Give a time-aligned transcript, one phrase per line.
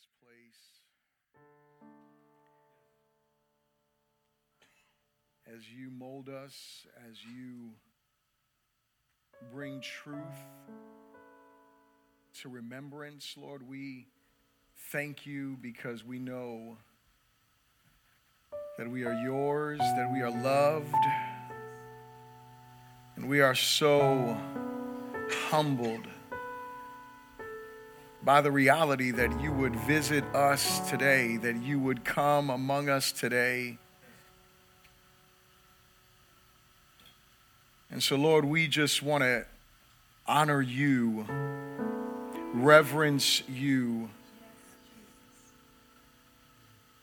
[0.00, 0.80] this place.
[5.54, 7.72] As you mold us, as you
[9.52, 10.16] bring truth
[12.40, 14.06] to remembrance, Lord, we
[14.90, 16.78] thank you because we know
[18.78, 20.94] that we are yours, that we are loved,
[23.16, 24.34] and we are so
[25.50, 26.06] humbled
[28.22, 33.12] by the reality that you would visit us today, that you would come among us
[33.12, 33.78] today.
[37.90, 39.46] And so, Lord, we just want to
[40.26, 41.26] honor you,
[42.52, 44.10] reverence you.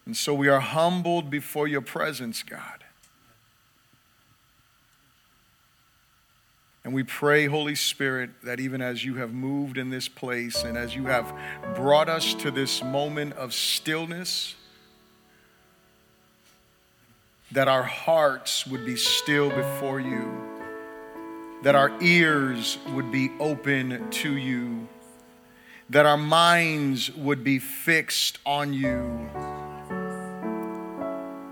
[0.06, 2.86] And so we are humbled before your presence, God.
[6.88, 10.78] And we pray, Holy Spirit, that even as you have moved in this place and
[10.78, 11.36] as you have
[11.76, 14.56] brought us to this moment of stillness,
[17.52, 20.32] that our hearts would be still before you,
[21.64, 24.88] that our ears would be open to you,
[25.90, 29.30] that our minds would be fixed on you,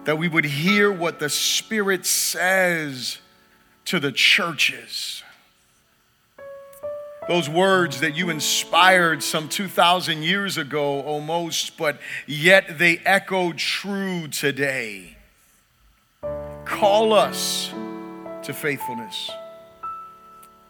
[0.06, 3.18] that we would hear what the Spirit says
[3.84, 5.24] to the churches
[7.28, 14.28] those words that you inspired some 2,000 years ago almost, but yet they echo true
[14.28, 15.18] today.
[16.66, 17.72] Call us
[18.44, 19.32] to faithfulness.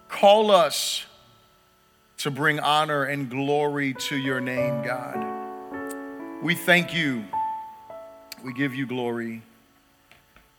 [0.07, 1.05] Call us
[2.19, 5.35] to bring honor and glory to your name, God.
[6.41, 7.25] We thank you.
[8.43, 9.41] We give you glory.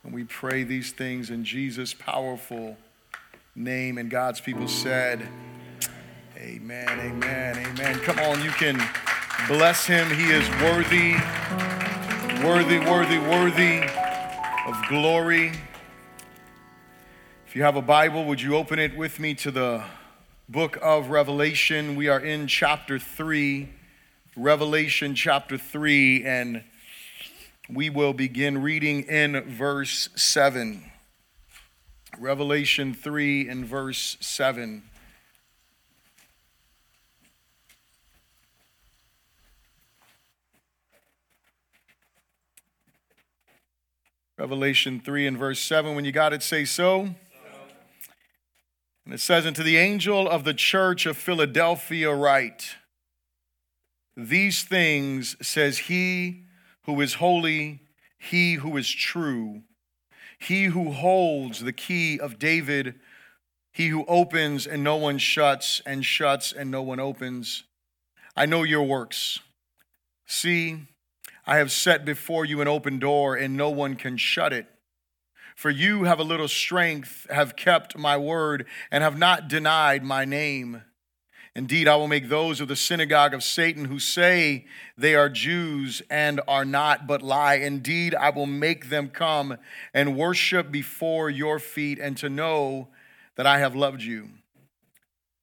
[0.03, 2.77] And we pray these things in Jesus' powerful
[3.55, 3.97] name.
[3.97, 5.27] And God's people said,
[6.39, 7.95] Amen, amen, amen.
[8.01, 8.79] Come on, you can
[9.47, 10.07] bless him.
[10.11, 11.13] He is worthy,
[12.45, 13.81] worthy, worthy, worthy
[14.67, 15.53] of glory.
[17.47, 19.83] If you have a Bible, would you open it with me to the
[20.47, 21.95] book of Revelation?
[21.95, 23.69] We are in chapter 3,
[24.35, 26.63] Revelation chapter 3, and
[27.67, 30.83] we will begin reading in verse 7.
[32.19, 34.83] Revelation 3 and verse 7.
[44.37, 45.95] Revelation 3 and verse 7.
[45.95, 47.15] When you got it, say so.
[49.05, 52.75] And it says, Unto the angel of the church of Philadelphia, write,
[54.15, 56.43] These things says he
[56.83, 57.81] who is holy,
[58.19, 59.63] he who is true,
[60.37, 62.99] he who holds the key of David,
[63.71, 67.63] he who opens and no one shuts, and shuts and no one opens.
[68.35, 69.39] I know your works.
[70.27, 70.87] See,
[71.47, 74.67] I have set before you an open door, and no one can shut it.
[75.55, 80.25] For you have a little strength, have kept my word, and have not denied my
[80.25, 80.83] name.
[81.55, 84.65] Indeed, I will make those of the synagogue of Satan who say
[84.97, 87.55] they are Jews and are not, but lie.
[87.55, 89.57] Indeed, I will make them come
[89.93, 92.89] and worship before your feet, and to know
[93.37, 94.29] that I have loved you.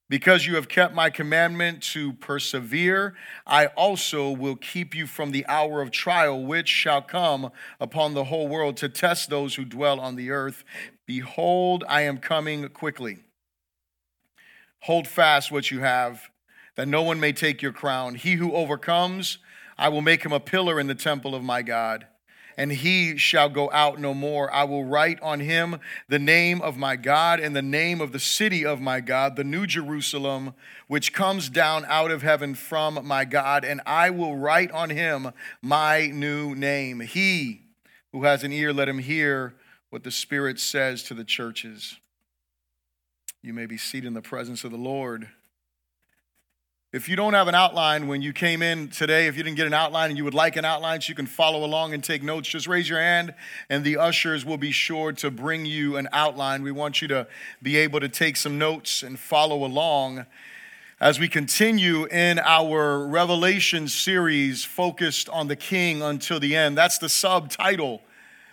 [0.07, 3.15] Because you have kept my commandment to persevere,
[3.47, 8.25] I also will keep you from the hour of trial which shall come upon the
[8.25, 10.63] whole world to test those who dwell on the earth.
[11.07, 13.17] Behold, I am coming quickly.
[14.81, 16.29] Hold fast what you have,
[16.75, 18.13] that no one may take your crown.
[18.13, 19.39] He who overcomes,
[19.75, 22.05] I will make him a pillar in the temple of my God
[22.57, 24.51] and he shall go out no more.
[24.53, 28.19] I will write on him the name of my God and the name of the
[28.19, 30.53] city of my God, the new Jerusalem,
[30.87, 35.31] which comes down out of heaven from my God, and I will write on him
[35.61, 36.99] my new name.
[37.01, 37.61] He
[38.11, 39.55] who has an ear, let him hear
[39.89, 41.97] what the Spirit says to the churches.
[43.41, 45.27] You may be seated in the presence of the Lord.
[46.95, 49.67] If you don't have an outline when you came in today, if you didn't get
[49.67, 52.23] an outline and you would like an outline so you can follow along and take
[52.23, 53.33] notes, just raise your hand
[53.69, 56.63] and the ushers will be sure to bring you an outline.
[56.63, 57.27] We want you to
[57.61, 60.25] be able to take some notes and follow along
[61.01, 66.77] as we continue in our Revelation series focused on the King until the end.
[66.77, 68.03] That's the subtitle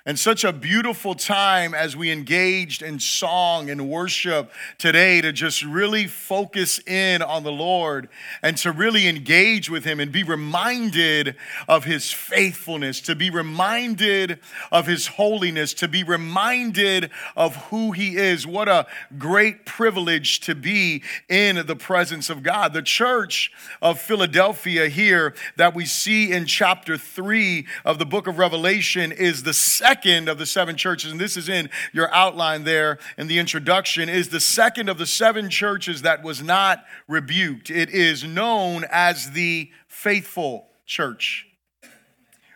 [0.04, 5.62] And such a beautiful time as we engaged in song and worship today to just
[5.62, 8.08] really focus in on the Lord
[8.42, 11.36] and to really engage with Him and be reminded
[11.68, 14.40] of His faithfulness, to be reminded
[14.72, 18.44] of His holiness, to be reminded of who He is.
[18.44, 18.88] What a
[19.18, 22.72] great privilege to be in the presence of God.
[22.72, 28.38] The church of Philadelphia here that we see in chapter 3 of the book of
[28.38, 32.64] Revelation is the second second of the seven churches, and this is in your outline
[32.64, 37.68] there in the introduction, is the second of the seven churches that was not rebuked.
[37.68, 41.46] It is known as the faithful church.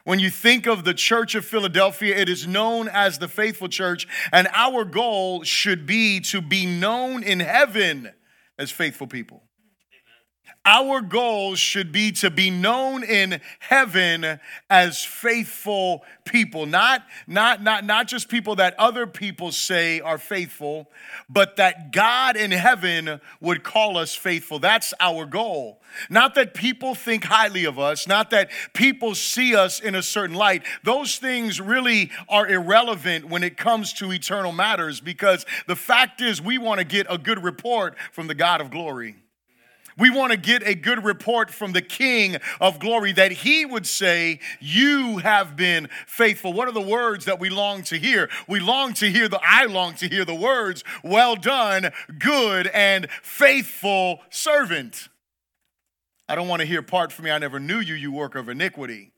[0.05, 4.09] When you think of the church of Philadelphia, it is known as the faithful church,
[4.33, 8.15] and our goal should be to be known in heaven
[8.59, 9.43] as faithful people.
[10.69, 16.67] Our goal should be to be known in heaven as faithful people.
[16.67, 20.91] Not, not, not, not just people that other people say are faithful,
[21.29, 24.59] but that God in heaven would call us faithful.
[24.59, 25.81] That's our goal.
[26.11, 30.35] Not that people think highly of us, not that people see us in a certain
[30.35, 30.65] light.
[30.83, 36.43] Those things really are irrelevant when it comes to eternal matters because the fact is,
[36.43, 39.15] we want to get a good report from the God of glory.
[39.99, 43.87] We want to get a good report from the King of glory that he would
[43.87, 46.53] say, You have been faithful.
[46.53, 48.29] What are the words that we long to hear?
[48.47, 53.11] We long to hear the, I long to hear the words, Well done, good and
[53.23, 55.09] faithful servant.
[56.29, 58.49] I don't want to hear part from me, I never knew you, you work of
[58.49, 59.13] iniquity.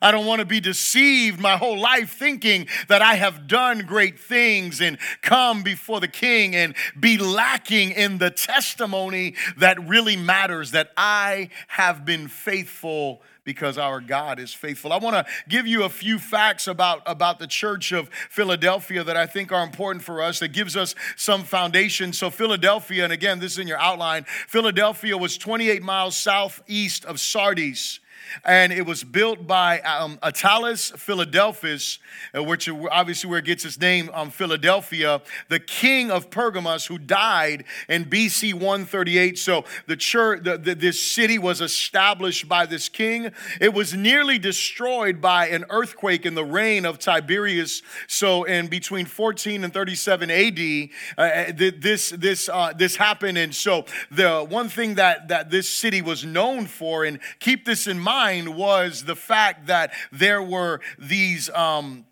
[0.00, 4.18] I don't want to be deceived my whole life thinking that I have done great
[4.18, 10.72] things and come before the king and be lacking in the testimony that really matters
[10.72, 14.92] that I have been faithful because our God is faithful.
[14.92, 19.16] I want to give you a few facts about, about the church of Philadelphia that
[19.16, 22.12] I think are important for us, that gives us some foundation.
[22.12, 27.20] So, Philadelphia, and again, this is in your outline, Philadelphia was 28 miles southeast of
[27.20, 28.00] Sardis
[28.44, 31.98] and it was built by um, Attalus Philadelphus,
[32.36, 36.98] uh, which obviously where it gets its name, um, Philadelphia, the king of Pergamos, who
[36.98, 39.38] died in BC 138.
[39.38, 43.30] So the church, the, the, this city was established by this king.
[43.60, 47.82] It was nearly destroyed by an earthquake in the reign of Tiberius.
[48.06, 53.54] So in between 14 and 37 AD, uh, uh this this uh, this happened, and
[53.54, 57.98] so the one thing that that this city was known for, and keep this in
[57.98, 61.50] mind mind was the fact that there were these.
[61.50, 62.06] Um,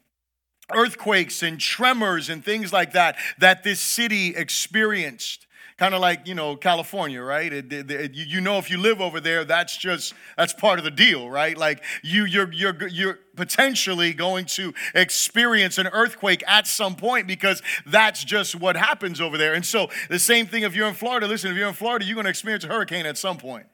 [0.73, 5.47] earthquakes and tremors and things like that that this city experienced.
[5.77, 7.53] Kind of like you know california right?
[7.53, 10.85] It, it, it, you know if you live over there that's just that's part of
[10.87, 11.55] the deal right?
[11.59, 17.61] Like you you're you're you're potentially going to experience an earthquake at some point because
[17.85, 19.53] that's just what happens over there.
[19.53, 21.27] And so the same thing if you're in florida.
[21.27, 23.67] Listen if you're in florida you're going to experience a hurricane at some point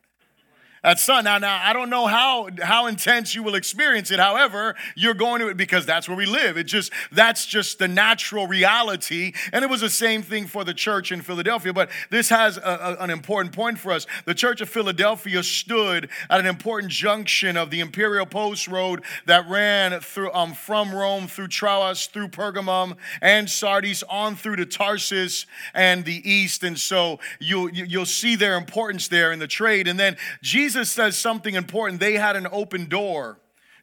[0.83, 1.25] at sun.
[1.25, 4.19] Now, now I don't know how how intense you will experience it.
[4.19, 6.57] However, you're going to it because that's where we live.
[6.57, 9.33] It just that's just the natural reality.
[9.53, 11.73] And it was the same thing for the church in Philadelphia.
[11.73, 14.07] But this has a, a, an important point for us.
[14.25, 19.49] The church of Philadelphia stood at an important junction of the Imperial Post Road that
[19.49, 25.47] ran through um, from Rome through Troas, through Pergamum and Sardis, on through to Tarsus
[25.75, 26.65] and the east.
[26.65, 29.87] And so you'll you'll see their importance there in the trade.
[29.87, 31.99] And then Jesus Jesus says something important.
[31.99, 33.41] They had an open door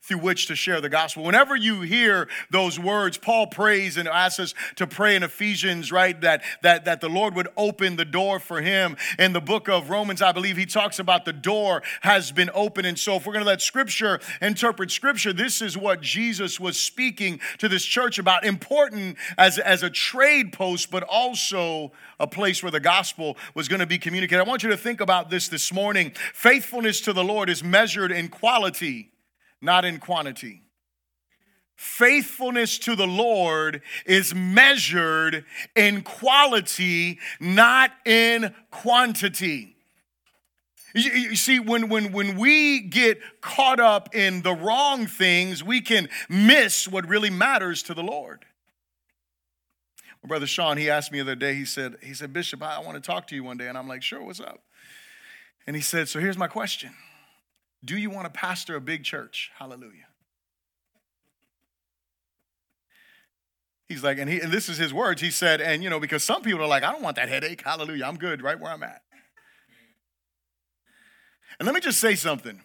[0.08, 1.24] through which to share the gospel.
[1.24, 6.20] Whenever you hear those words, Paul prays and asks us to pray in Ephesians, right?
[6.22, 8.96] That, that, that the Lord would open the door for him.
[9.20, 12.86] In the book of Romans, I believe he talks about the door has been open.
[12.86, 17.42] And so, if we're to let scripture interpret scripture, this is what Jesus was speaking
[17.58, 22.72] to this church about important as, as a trade post, but also a place where
[22.72, 24.40] the gospel was going to be communicated.
[24.40, 26.14] I want you to think about this this morning.
[26.34, 29.12] Faithfulness to the Lord is measured in quality
[29.62, 30.64] not in quantity.
[31.76, 35.46] Faithfulness to the Lord is measured
[35.76, 39.76] in quality, not in quantity.
[40.96, 46.10] You, see, when, when, when we get caught up in the wrong things, we can
[46.28, 48.46] miss what really matters to the Lord.
[50.24, 52.80] My brother Sean, he asked me the other day, he said, he said, Bishop, I
[52.80, 53.68] want to talk to you one day.
[53.68, 54.64] And I'm like, sure, what's up?
[55.68, 56.92] And he said, so here's my question.
[57.88, 59.50] Do you want to pastor a big church?
[59.58, 60.08] Hallelujah.
[63.88, 65.22] He's like, and, he, and this is his words.
[65.22, 67.62] He said, and you know, because some people are like, I don't want that headache.
[67.62, 68.04] Hallelujah.
[68.04, 69.04] I'm good right where I'm at.
[71.60, 72.62] And let me just say something.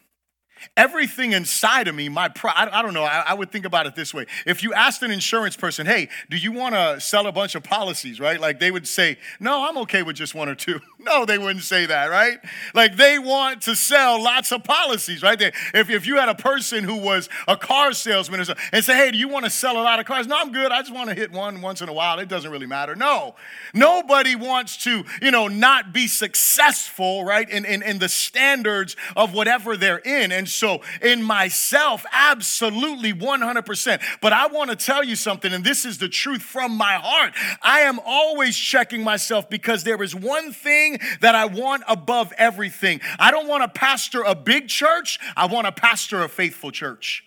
[0.76, 3.94] Everything inside of me, my pride, I don't know, I, I, would think about it
[3.94, 4.26] this way.
[4.46, 7.62] If you asked an insurance person, hey, do you want to sell a bunch of
[7.62, 8.40] policies, right?
[8.40, 10.80] Like they would say, no, I'm okay with just one or two.
[10.98, 12.38] no, they wouldn't say that, right?
[12.74, 15.38] Like they want to sell lots of policies, right?
[15.38, 18.84] They, if, if you had a person who was a car salesman or something, and
[18.84, 20.26] say, hey, do you want to sell a lot of cars?
[20.26, 20.72] No, I'm good.
[20.72, 22.18] I just want to hit one once in a while.
[22.18, 22.94] It doesn't really matter.
[22.94, 23.34] No,
[23.74, 29.34] nobody wants to, you know, not be successful, right, in, in, in the standards of
[29.34, 30.32] whatever they're in.
[30.32, 34.02] And so in myself, absolutely 100%.
[34.20, 37.34] But I want to tell you something, and this is the truth from my heart.
[37.62, 43.00] I am always checking myself because there is one thing that I want above everything.
[43.18, 47.24] I don't want to pastor a big church, I want to pastor a faithful church.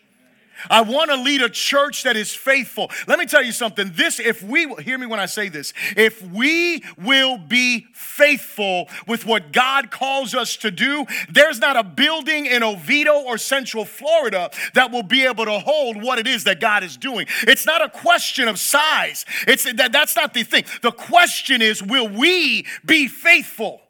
[0.70, 2.92] I want to lead a church that is faithful.
[3.08, 3.92] Let me tell you something.
[3.94, 9.26] This, if we, hear me when I say this, if we will be faithful with
[9.26, 14.50] what God calls us to do, there's not a building in Oviedo or Central Florida
[14.74, 17.28] that will be able to hold what it is that God is doing.
[17.44, 19.26] It's not a question of size.
[19.48, 20.66] It's that, that's not the thing.
[20.82, 23.82] The question is, will we be faithful?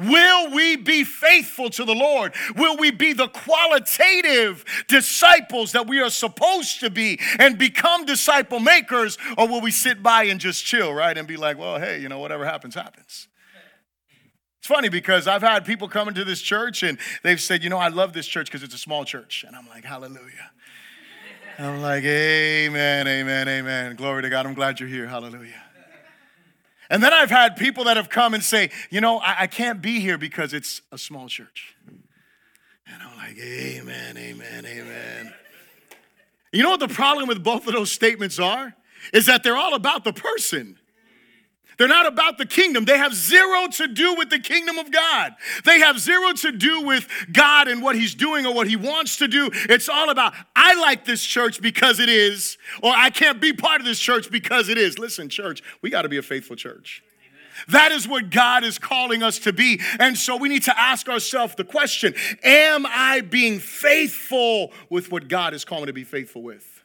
[0.00, 2.34] Will we be faithful to the Lord?
[2.56, 8.60] Will we be the qualitative disciples that we are supposed to be and become disciple
[8.60, 9.18] makers?
[9.36, 11.16] Or will we sit by and just chill, right?
[11.16, 13.28] And be like, well, hey, you know, whatever happens, happens.
[14.58, 17.78] It's funny because I've had people come into this church and they've said, you know,
[17.78, 19.44] I love this church because it's a small church.
[19.46, 20.50] And I'm like, hallelujah.
[21.58, 23.96] I'm like, amen, amen, amen.
[23.96, 24.46] Glory to God.
[24.46, 25.06] I'm glad you're here.
[25.06, 25.59] Hallelujah.
[26.90, 29.80] And then I've had people that have come and say, you know, I, I can't
[29.80, 31.76] be here because it's a small church.
[31.86, 35.32] And I'm like, amen, amen, amen.
[36.52, 38.74] You know what the problem with both of those statements are?
[39.12, 40.79] Is that they're all about the person.
[41.80, 42.84] They're not about the kingdom.
[42.84, 45.32] They have zero to do with the kingdom of God.
[45.64, 49.16] They have zero to do with God and what He's doing or what He wants
[49.16, 49.48] to do.
[49.50, 53.80] It's all about, I like this church because it is, or I can't be part
[53.80, 54.98] of this church because it is.
[54.98, 57.02] Listen, church, we got to be a faithful church.
[57.68, 59.80] That is what God is calling us to be.
[59.98, 65.28] And so we need to ask ourselves the question Am I being faithful with what
[65.28, 66.79] God is calling me to be faithful with?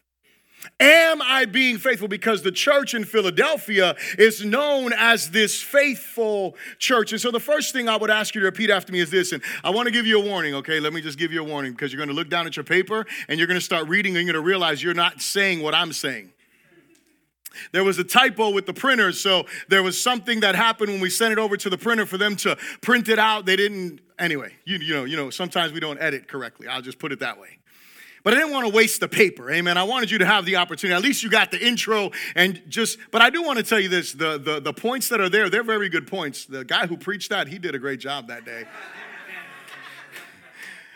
[0.80, 2.08] Am I being faithful?
[2.08, 7.12] Because the church in Philadelphia is known as this faithful church.
[7.12, 9.32] And so the first thing I would ask you to repeat after me is this,
[9.32, 10.80] and I want to give you a warning, okay?
[10.80, 12.64] Let me just give you a warning because you're going to look down at your
[12.64, 15.62] paper and you're going to start reading and you're going to realize you're not saying
[15.62, 16.32] what I'm saying.
[17.72, 21.10] There was a typo with the printer, so there was something that happened when we
[21.10, 23.46] sent it over to the printer for them to print it out.
[23.46, 26.68] They didn't anyway, you, you know, you know, sometimes we don't edit correctly.
[26.68, 27.60] I'll just put it that way.
[28.26, 29.52] But I didn't want to waste the paper.
[29.52, 29.78] Amen.
[29.78, 30.98] I wanted you to have the opportunity.
[30.98, 33.88] At least you got the intro and just, but I do want to tell you
[33.88, 36.48] this the, the, the points that are there, they're very good points.
[36.48, 38.66] The guy who preached that, he did a great job that day.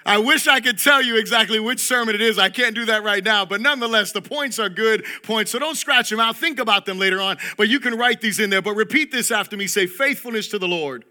[0.07, 2.39] I wish I could tell you exactly which sermon it is.
[2.39, 5.51] I can't do that right now, but nonetheless, the points are good points.
[5.51, 6.35] So don't scratch them out.
[6.35, 8.63] Think about them later on, but you can write these in there.
[8.63, 11.07] But repeat this after me say, faithfulness to the Lord, to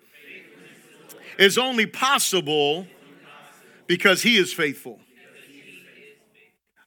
[1.11, 1.27] the Lord.
[1.39, 2.89] is only possible
[3.87, 4.99] because He is faithful.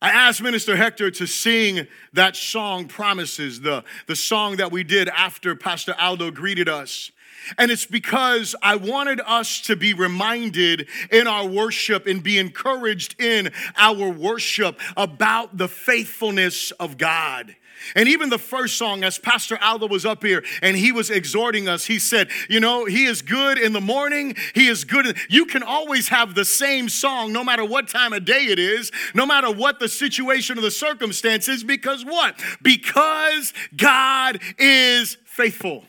[0.03, 5.09] I asked Minister Hector to sing that song, Promises, the, the song that we did
[5.09, 7.11] after Pastor Aldo greeted us.
[7.59, 13.21] And it's because I wanted us to be reminded in our worship and be encouraged
[13.21, 17.55] in our worship about the faithfulness of God.
[17.95, 21.67] And even the first song, as Pastor Aldo was up here and he was exhorting
[21.67, 25.17] us, he said, You know, he is good in the morning, he is good.
[25.29, 28.91] You can always have the same song no matter what time of day it is,
[29.13, 32.39] no matter what the situation or the circumstances, because what?
[32.61, 35.85] Because God is faithful.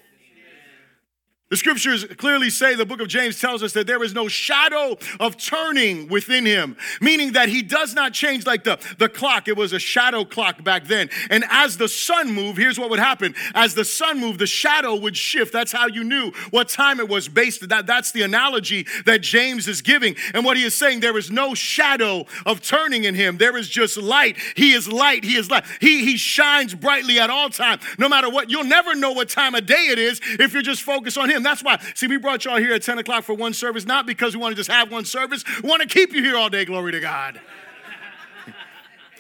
[1.53, 4.97] The scriptures clearly say, the book of James tells us that there is no shadow
[5.21, 9.49] of turning within him, meaning that he does not change like the, the clock.
[9.49, 11.11] It was a shadow clock back then.
[11.29, 13.35] And as the sun moved, here's what would happen.
[13.55, 15.53] As the sun moved, the shadow would shift.
[15.53, 17.69] That's how you knew what time it was based.
[17.69, 20.17] That, that's the analogy that James is giving.
[20.33, 23.37] And what he is saying, there is no shadow of turning in him.
[23.37, 24.39] There is just light.
[24.57, 25.23] He is light.
[25.23, 25.65] He is light.
[25.83, 27.83] He, he shines brightly at all times.
[27.99, 30.83] No matter what, you'll never know what time of day it is if you're just
[30.83, 31.42] focused on him.
[31.43, 34.37] That's why, see, we brought y'all here at 10 o'clock for one service, not because
[34.37, 35.45] we want to just have one service.
[35.63, 37.41] We want to keep you here all day, glory to God.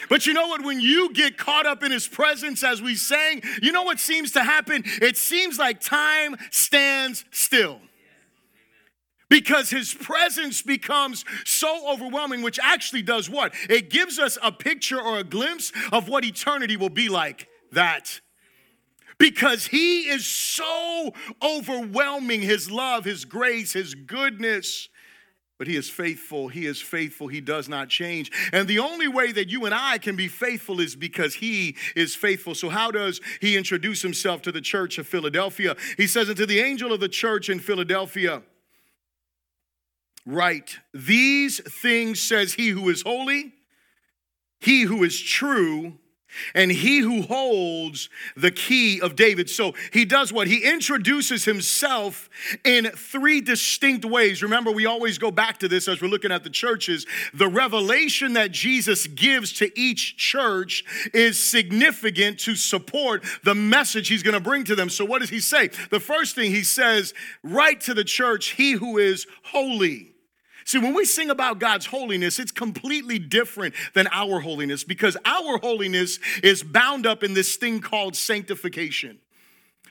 [0.08, 0.62] But you know what?
[0.62, 4.32] When you get caught up in his presence as we sang, you know what seems
[4.32, 4.82] to happen?
[5.00, 7.80] It seems like time stands still.
[9.30, 13.54] Because his presence becomes so overwhelming, which actually does what?
[13.70, 17.48] It gives us a picture or a glimpse of what eternity will be like.
[17.70, 18.20] That
[19.22, 24.88] because he is so overwhelming his love, his grace, his goodness.
[25.58, 26.48] but he is faithful.
[26.48, 27.28] He is faithful.
[27.28, 28.32] He does not change.
[28.52, 32.16] And the only way that you and I can be faithful is because he is
[32.16, 32.56] faithful.
[32.56, 35.76] So, how does he introduce himself to the church of Philadelphia?
[35.96, 38.42] He says, unto the angel of the church in Philadelphia,
[40.26, 43.52] Write, these things says he who is holy,
[44.58, 45.98] he who is true,
[46.54, 49.50] and he who holds the key of David.
[49.50, 50.46] So he does what?
[50.46, 52.28] He introduces himself
[52.64, 54.42] in three distinct ways.
[54.42, 57.06] Remember, we always go back to this as we're looking at the churches.
[57.34, 64.22] The revelation that Jesus gives to each church is significant to support the message he's
[64.22, 64.88] going to bring to them.
[64.88, 65.70] So, what does he say?
[65.90, 70.11] The first thing he says, write to the church, he who is holy.
[70.64, 75.58] See, when we sing about God's holiness, it's completely different than our holiness because our
[75.58, 79.18] holiness is bound up in this thing called sanctification.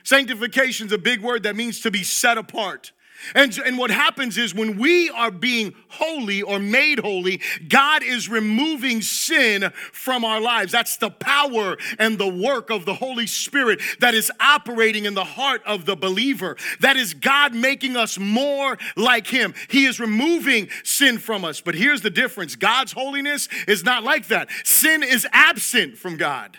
[0.04, 2.92] Sanctification is a big word that means to be set apart.
[3.34, 8.28] And, and what happens is when we are being holy or made holy, God is
[8.28, 10.72] removing sin from our lives.
[10.72, 15.24] That's the power and the work of the Holy Spirit that is operating in the
[15.24, 16.56] heart of the believer.
[16.80, 19.54] That is God making us more like Him.
[19.68, 21.60] He is removing sin from us.
[21.60, 26.58] But here's the difference God's holiness is not like that, sin is absent from God.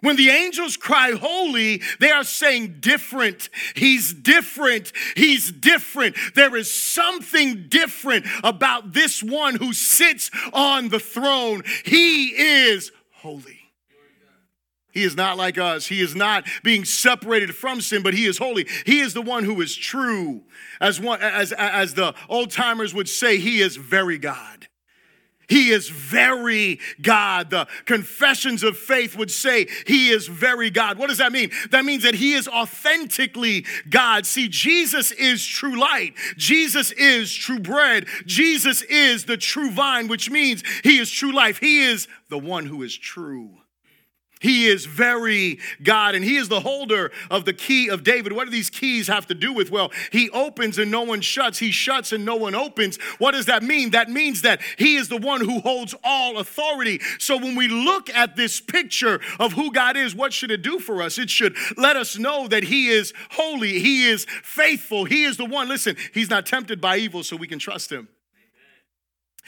[0.00, 3.48] When the angels cry holy, they are saying different.
[3.74, 4.92] He's different.
[5.16, 6.16] He's different.
[6.34, 11.62] There is something different about this one who sits on the throne.
[11.84, 13.58] He is holy.
[14.90, 15.86] He is not like us.
[15.86, 18.66] He is not being separated from sin, but he is holy.
[18.86, 20.42] He is the one who is true.
[20.80, 24.67] As one as as the old timers would say, he is very God.
[25.48, 27.50] He is very God.
[27.50, 30.98] The confessions of faith would say he is very God.
[30.98, 31.50] What does that mean?
[31.70, 34.26] That means that he is authentically God.
[34.26, 36.14] See, Jesus is true light.
[36.36, 38.06] Jesus is true bread.
[38.26, 41.58] Jesus is the true vine, which means he is true life.
[41.58, 43.50] He is the one who is true.
[44.40, 48.32] He is very God, and He is the holder of the key of David.
[48.32, 49.70] What do these keys have to do with?
[49.70, 51.58] Well, He opens and no one shuts.
[51.58, 52.96] He shuts and no one opens.
[53.18, 53.90] What does that mean?
[53.90, 57.00] That means that He is the one who holds all authority.
[57.18, 60.78] So when we look at this picture of who God is, what should it do
[60.78, 61.18] for us?
[61.18, 65.44] It should let us know that He is holy, He is faithful, He is the
[65.44, 65.68] one.
[65.68, 68.08] Listen, He's not tempted by evil, so we can trust Him.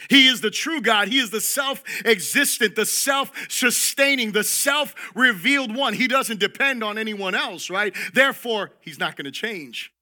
[0.09, 1.07] He is the true God.
[1.07, 5.93] He is the self existent, the self sustaining, the self revealed one.
[5.93, 7.95] He doesn't depend on anyone else, right?
[8.13, 9.93] Therefore, he's not going to change.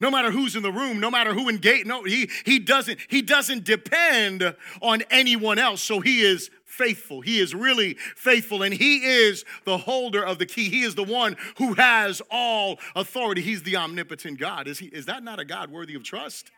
[0.00, 3.22] No matter who's in the room, no matter who engage, no, he, he doesn't, he
[3.22, 5.80] doesn't depend on anyone else.
[5.80, 7.22] So he is faithful.
[7.22, 10.68] He is really faithful, and he is the holder of the key.
[10.68, 13.40] He is the one who has all authority.
[13.40, 14.68] He's the omnipotent God.
[14.68, 16.50] Is, he, is that not a God worthy of trust?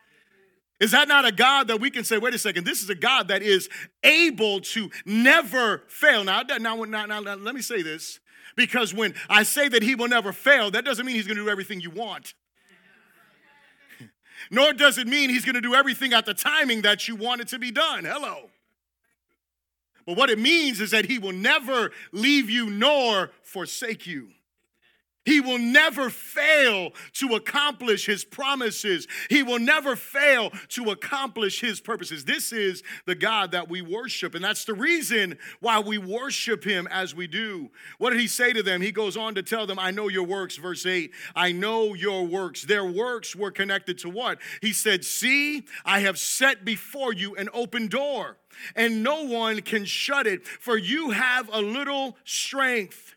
[0.79, 2.95] Is that not a God that we can say, wait a second, this is a
[2.95, 3.69] God that is
[4.03, 6.23] able to never fail?
[6.23, 8.19] Now, now, now, now, now let me say this,
[8.55, 11.43] because when I say that he will never fail, that doesn't mean he's going to
[11.43, 12.33] do everything you want.
[14.51, 17.41] Nor does it mean he's going to do everything at the timing that you want
[17.41, 18.05] it to be done.
[18.05, 18.49] Hello.
[20.05, 24.29] But what it means is that he will never leave you nor forsake you.
[25.29, 29.07] He will never fail to accomplish his promises.
[29.29, 32.25] He will never fail to accomplish his purposes.
[32.25, 36.87] This is the God that we worship, and that's the reason why we worship him
[36.89, 37.69] as we do.
[37.99, 38.81] What did he say to them?
[38.81, 41.11] He goes on to tell them, I know your works, verse 8.
[41.35, 42.63] I know your works.
[42.63, 44.39] Their works were connected to what?
[44.63, 48.37] He said, See, I have set before you an open door,
[48.75, 53.13] and no one can shut it, for you have a little strength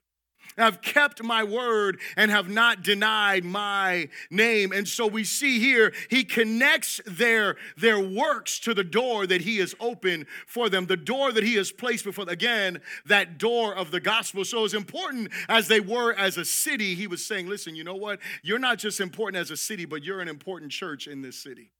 [0.56, 4.72] have kept my word and have not denied my name.
[4.72, 9.58] And so we see here, he connects their, their works to the door that he
[9.58, 12.28] has opened for them, the door that he has placed before.
[12.28, 14.44] Again, that door of the gospel.
[14.44, 17.96] So, as important as they were as a city, he was saying, listen, you know
[17.96, 18.20] what?
[18.42, 21.70] You're not just important as a city, but you're an important church in this city.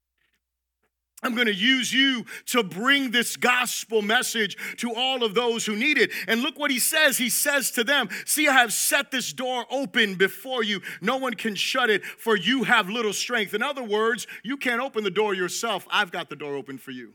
[1.23, 5.77] I'm going to use you to bring this gospel message to all of those who
[5.77, 6.11] need it.
[6.27, 7.17] And look what he says.
[7.17, 10.81] He says to them, See, I have set this door open before you.
[11.01, 13.55] No one can shut it, for you have little strength.
[13.55, 15.87] In other words, you can't open the door yourself.
[15.91, 17.15] I've got the door open for you.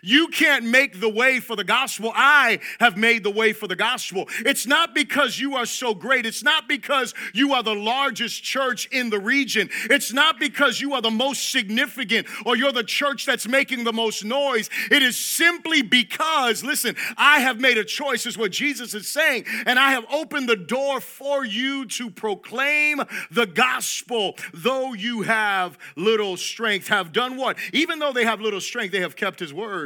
[0.00, 2.12] You can't make the way for the gospel.
[2.14, 4.28] I have made the way for the gospel.
[4.40, 6.24] It's not because you are so great.
[6.24, 9.68] It's not because you are the largest church in the region.
[9.90, 13.92] It's not because you are the most significant or you're the church that's making the
[13.92, 14.70] most noise.
[14.90, 19.44] It is simply because, listen, I have made a choice, is what Jesus is saying,
[19.66, 25.78] and I have opened the door for you to proclaim the gospel, though you have
[25.96, 26.88] little strength.
[26.88, 27.56] Have done what?
[27.72, 29.81] Even though they have little strength, they have kept his word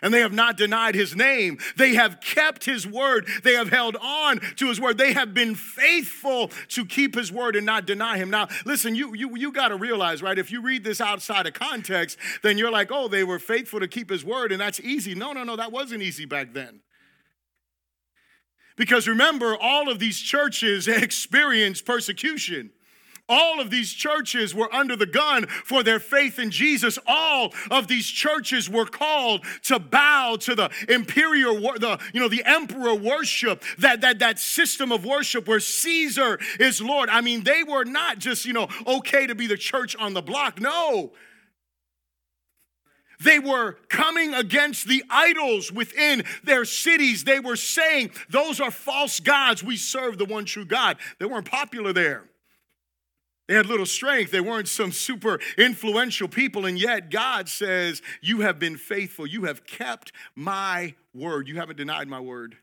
[0.00, 1.58] and they have not denied his name.
[1.76, 3.28] They have kept his word.
[3.42, 4.98] They have held on to his word.
[4.98, 8.30] They have been faithful to keep his word and not deny him.
[8.30, 10.38] Now, listen, you you you got to realize, right?
[10.38, 13.88] If you read this outside of context, then you're like, "Oh, they were faithful to
[13.88, 16.80] keep his word and that's easy." No, no, no, that wasn't easy back then.
[18.76, 22.70] Because remember, all of these churches experienced persecution.
[23.32, 26.98] All of these churches were under the gun for their faith in Jesus.
[27.06, 32.44] All of these churches were called to bow to the imperial, the you know, the
[32.44, 37.08] emperor worship, that that that system of worship where Caesar is Lord.
[37.08, 40.22] I mean, they were not just you know okay to be the church on the
[40.22, 40.60] block.
[40.60, 41.12] No.
[43.18, 47.24] They were coming against the idols within their cities.
[47.24, 49.64] They were saying, Those are false gods.
[49.64, 50.98] We serve the one true God.
[51.18, 52.24] They weren't popular there.
[53.48, 54.30] They had little strength.
[54.30, 56.64] They weren't some super influential people.
[56.64, 59.26] And yet, God says, You have been faithful.
[59.26, 61.48] You have kept my word.
[61.48, 62.56] You haven't denied my word.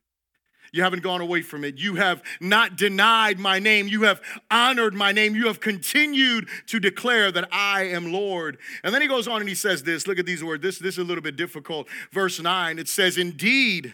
[0.71, 1.77] You haven't gone away from it.
[1.79, 3.87] You have not denied my name.
[3.87, 5.35] You have honored my name.
[5.35, 8.57] You have continued to declare that I am Lord.
[8.83, 10.07] And then he goes on and he says this.
[10.07, 10.61] Look at these words.
[10.61, 11.87] This, this is a little bit difficult.
[12.11, 13.93] Verse 9 it says, Indeed.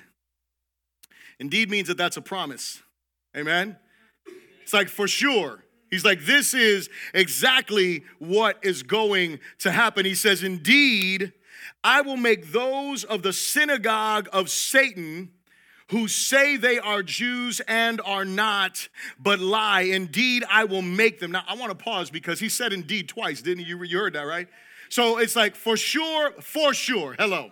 [1.40, 2.82] Indeed means that that's a promise.
[3.36, 3.78] Amen?
[4.64, 5.65] It's like for sure.
[5.96, 10.06] He's like, this is exactly what is going to happen.
[10.06, 11.32] He says, Indeed,
[11.86, 15.32] I will make those of the synagogue of Satan
[15.92, 19.84] who say they are Jews and are not, but lie.
[19.84, 21.32] Indeed, I will make them.
[21.32, 23.70] Now, I want to pause because he said indeed twice, didn't he?
[23.70, 24.50] You heard that, right?
[24.90, 27.16] So it's like for sure, for sure.
[27.18, 27.52] Hello.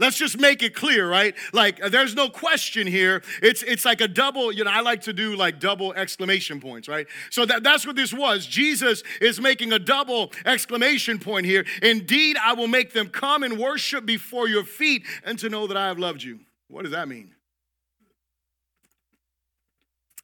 [0.00, 1.34] Let's just make it clear, right?
[1.52, 3.22] Like there's no question here.
[3.42, 6.88] It's it's like a double, you know, I like to do like double exclamation points,
[6.88, 7.06] right?
[7.28, 8.46] So that, that's what this was.
[8.46, 11.66] Jesus is making a double exclamation point here.
[11.82, 15.76] Indeed, I will make them come and worship before your feet and to know that
[15.76, 16.40] I have loved you.
[16.68, 17.34] What does that mean?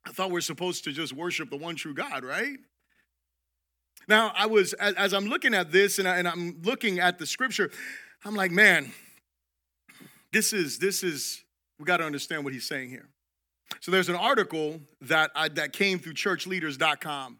[0.06, 2.56] I thought we're supposed to just worship the one true God, right?
[4.08, 7.18] Now, I was, as, as I'm looking at this and, I, and I'm looking at
[7.18, 7.70] the scripture,
[8.24, 8.92] I'm like, man,
[10.32, 11.42] this is, this is,
[11.78, 13.08] we got to understand what he's saying here.
[13.80, 17.38] So there's an article that I, that came through churchleaders.com.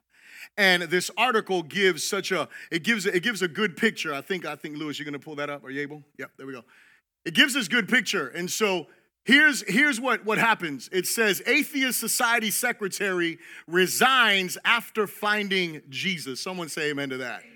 [0.56, 4.14] And this article gives such a it gives it gives a good picture.
[4.14, 5.64] I think I think Lewis, you're gonna pull that up.
[5.64, 6.02] Are you able?
[6.18, 6.64] Yep, there we go.
[7.24, 8.28] It gives this good picture.
[8.28, 8.86] And so
[9.24, 10.88] here's here's what, what happens.
[10.92, 16.40] It says Atheist Society Secretary resigns after finding Jesus.
[16.40, 17.40] Someone say amen to that.
[17.40, 17.52] Amen.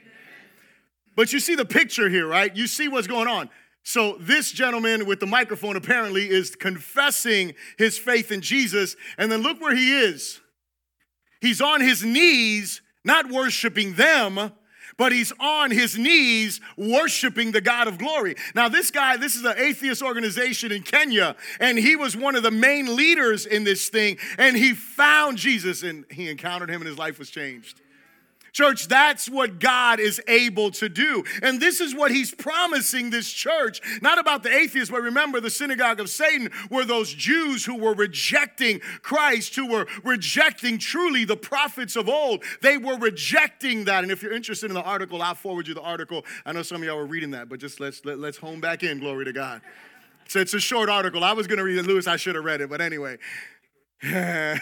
[1.17, 2.55] But you see the picture here, right?
[2.55, 3.51] You see what's going on.
[3.83, 8.95] So, this gentleman with the microphone apparently is confessing his faith in Jesus.
[9.19, 10.41] And then look where he is.
[11.41, 14.53] He's on his knees, not worshiping them,
[14.99, 18.35] but he's on his knees worshiping the God of glory.
[18.55, 22.43] Now, this guy, this is an atheist organization in Kenya, and he was one of
[22.43, 24.19] the main leaders in this thing.
[24.37, 27.81] And he found Jesus and he encountered him, and his life was changed.
[28.53, 31.25] Church, that's what God is able to do.
[31.43, 33.81] And this is what he's promising this church.
[34.03, 37.95] Not about the atheists, but remember the synagogue of Satan were those Jews who were
[37.95, 42.43] rejecting Christ, who were rejecting truly the prophets of old.
[42.63, 44.03] They were rejecting that.
[44.03, 46.25] And if you're interested in the article, I'll forward you the article.
[46.45, 48.37] I know some of y'all were reading that, but just let's let, us let us
[48.37, 49.61] home back in, glory to God.
[50.29, 51.25] So it's a short article.
[51.25, 52.07] I was going to read it, Lewis.
[52.07, 53.19] I should have read it, but anyway.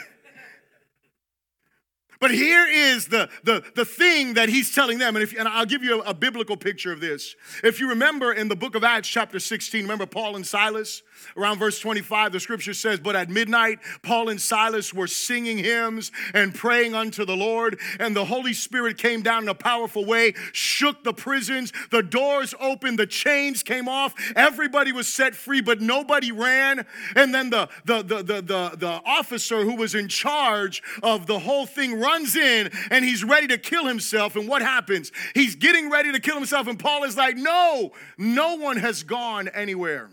[2.21, 5.15] But here is the, the, the thing that he's telling them.
[5.15, 7.37] And, if, and I'll give you a, a biblical picture of this.
[7.63, 11.03] If you remember in the book of Acts, chapter 16, remember Paul and Silas?
[11.37, 16.11] Around verse 25, the scripture says, But at midnight, Paul and Silas were singing hymns
[16.35, 20.35] and praying unto the Lord, and the Holy Spirit came down in a powerful way,
[20.53, 25.81] shook the prisons, the doors opened, the chains came off, everybody was set free, but
[25.81, 26.87] nobody ran.
[27.15, 31.39] And then the, the, the, the, the, the officer who was in charge of the
[31.39, 34.37] whole thing runs in and he's ready to kill himself.
[34.37, 35.13] And what happens?
[35.35, 39.49] He's getting ready to kill himself, and Paul is like, No, no one has gone
[39.49, 40.11] anywhere.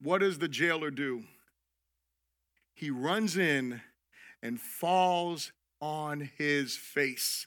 [0.00, 1.22] What does the jailer do?
[2.74, 3.80] He runs in
[4.42, 7.46] and falls on his face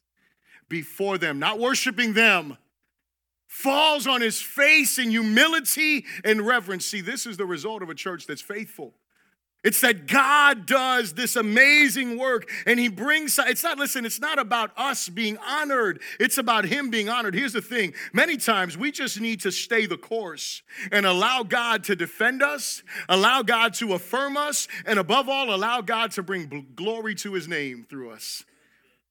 [0.69, 2.57] before them, not worshiping them,
[3.47, 6.85] falls on his face in humility and reverence.
[6.85, 8.93] See, this is the result of a church that's faithful.
[9.65, 14.37] It's that God does this amazing work and He brings, it's not, listen, it's not
[14.37, 16.01] about us being honored.
[16.19, 17.33] It's about Him being honored.
[17.33, 21.83] Here's the thing many times we just need to stay the course and allow God
[21.85, 26.67] to defend us, allow God to affirm us, and above all, allow God to bring
[26.75, 28.43] glory to His name through us.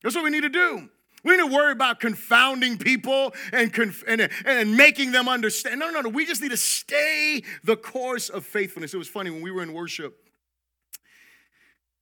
[0.05, 0.89] That's what we need to do.
[1.25, 5.81] We need to worry about confounding people and, conf- and, and making them understand.
[5.81, 6.11] No, no, no.
[6.11, 8.95] We just need to stay the course of faithfulness.
[8.95, 10.21] It was funny when we were in worship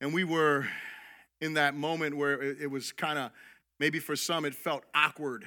[0.03, 0.67] and we were
[1.39, 3.31] in that moment where it, was kind of,
[3.79, 5.45] maybe for some, it felt awkward.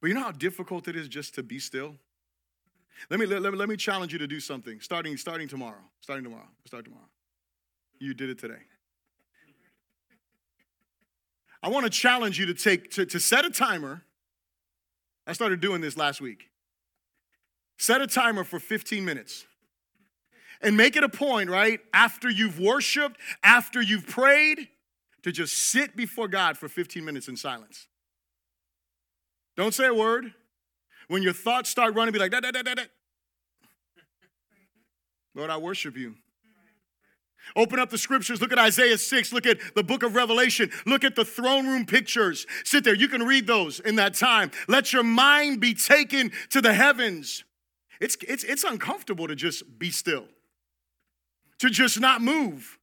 [0.00, 1.96] But you know how difficult it is just to be still?
[3.10, 5.82] Let me, let, me, let me challenge you to do something starting, starting tomorrow.
[6.00, 6.48] Starting tomorrow.
[6.66, 7.04] Start tomorrow.
[7.98, 8.62] You did it today.
[11.62, 14.02] I want to challenge you to take to, to set a timer.
[15.26, 16.48] I started doing this last week.
[17.76, 19.44] Set a timer for 15 minutes
[20.62, 21.80] and make it a point, right?
[21.92, 24.68] After you've worshiped, after you've prayed,
[25.22, 27.86] to just sit before God for 15 minutes in silence.
[29.56, 30.34] Don't say a word.
[31.08, 32.82] When your thoughts start running, be like, da, da, da, da, da.
[35.34, 36.16] Lord, I worship you.
[37.56, 38.40] Open up the scriptures.
[38.40, 39.32] Look at Isaiah 6.
[39.32, 40.70] Look at the book of Revelation.
[40.86, 42.46] Look at the throne room pictures.
[42.64, 42.94] Sit there.
[42.94, 44.50] You can read those in that time.
[44.68, 47.44] Let your mind be taken to the heavens.
[48.00, 50.26] It's, it's, it's uncomfortable to just be still
[51.62, 52.76] to just not move,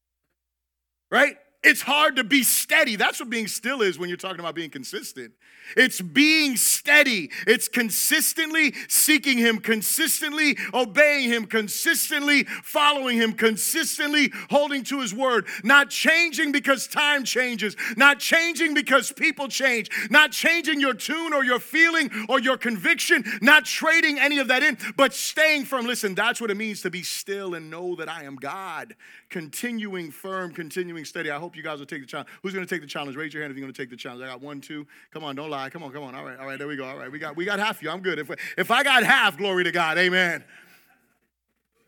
[1.12, 1.36] right?
[1.62, 2.96] It's hard to be steady.
[2.96, 5.34] That's what being still is when you're talking about being consistent.
[5.78, 7.30] It's being steady.
[7.46, 15.48] It's consistently seeking Him, consistently obeying Him, consistently following Him, consistently holding to His word,
[15.64, 21.44] not changing because time changes, not changing because people change, not changing your tune or
[21.44, 25.86] your feeling or your conviction, not trading any of that in, but staying firm.
[25.86, 28.96] Listen, that's what it means to be still and know that I am God.
[29.30, 31.30] Continuing firm, continuing steady.
[31.30, 32.30] I hope you guys will take the challenge.
[32.42, 33.16] Who's going to take the challenge?
[33.16, 34.24] Raise your hand if you're going to take the challenge.
[34.24, 34.86] I got one, two.
[35.12, 35.70] Come on, don't lie.
[35.70, 36.16] Come on, come on.
[36.16, 36.86] All right, all right, there we go.
[36.86, 37.90] All right, we got we got half you.
[37.90, 38.20] I'm good.
[38.20, 39.98] If if I got half, glory to God.
[39.98, 40.44] Amen.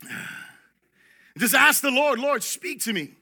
[1.37, 3.13] Just ask the Lord, Lord, speak to me.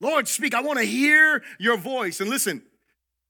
[0.00, 0.54] Lord, speak.
[0.54, 2.20] I want to hear your voice.
[2.20, 2.62] And listen,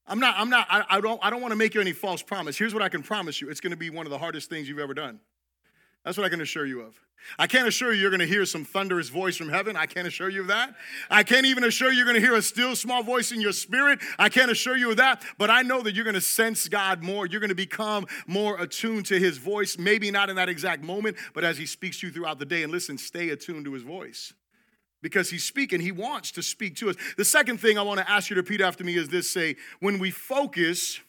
[0.06, 2.22] I'm not, I'm not, I, I don't, I don't want to make you any false
[2.22, 2.58] promise.
[2.58, 3.50] Here's what I can promise you.
[3.50, 5.20] It's going to be one of the hardest things you've ever done.
[6.04, 6.94] That's what I can assure you of.
[7.38, 9.76] I can't assure you you're going to hear some thunderous voice from heaven.
[9.76, 10.74] I can't assure you of that.
[11.08, 13.52] I can't even assure you you're going to hear a still small voice in your
[13.52, 14.00] spirit.
[14.18, 15.22] I can't assure you of that.
[15.38, 17.26] But I know that you're going to sense God more.
[17.26, 19.78] You're going to become more attuned to his voice.
[19.78, 22.64] Maybe not in that exact moment, but as he speaks to you throughout the day.
[22.64, 24.32] And listen, stay attuned to his voice
[25.00, 25.80] because he's speaking.
[25.80, 26.96] He wants to speak to us.
[27.16, 29.56] The second thing I want to ask you to repeat after me is this say,
[29.78, 31.00] when we focus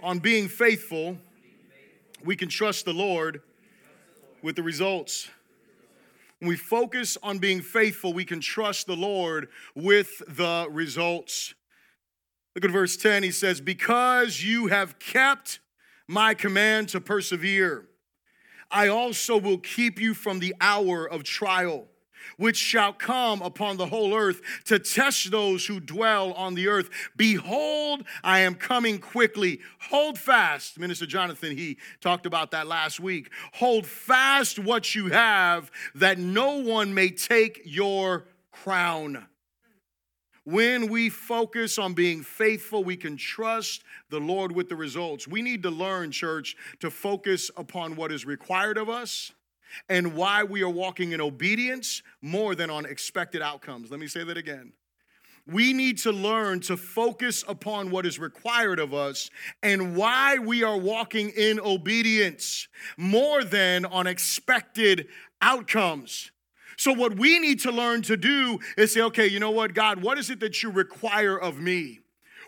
[0.00, 1.18] on being faithful,
[2.24, 3.42] we can trust the Lord
[4.44, 5.30] with the results.
[6.38, 11.54] When we focus on being faithful, we can trust the Lord with the results.
[12.54, 13.22] Look at verse 10.
[13.22, 15.60] He says, Because you have kept
[16.06, 17.86] my command to persevere,
[18.70, 21.86] I also will keep you from the hour of trial
[22.36, 26.90] which shall come upon the whole earth to test those who dwell on the earth.
[27.16, 29.60] Behold, I am coming quickly.
[29.90, 30.78] Hold fast.
[30.78, 33.30] Minister Jonathan, he talked about that last week.
[33.54, 39.26] Hold fast what you have, that no one may take your crown.
[40.44, 45.26] When we focus on being faithful, we can trust the Lord with the results.
[45.26, 49.32] We need to learn, church, to focus upon what is required of us
[49.88, 53.90] and why we are walking in obedience more than on expected outcomes.
[53.90, 54.72] Let me say that again.
[55.46, 59.28] We need to learn to focus upon what is required of us
[59.62, 65.08] and why we are walking in obedience more than on expected
[65.42, 66.30] outcomes.
[66.76, 70.02] So, what we need to learn to do is say, okay, you know what, God,
[70.02, 72.00] what is it that you require of me?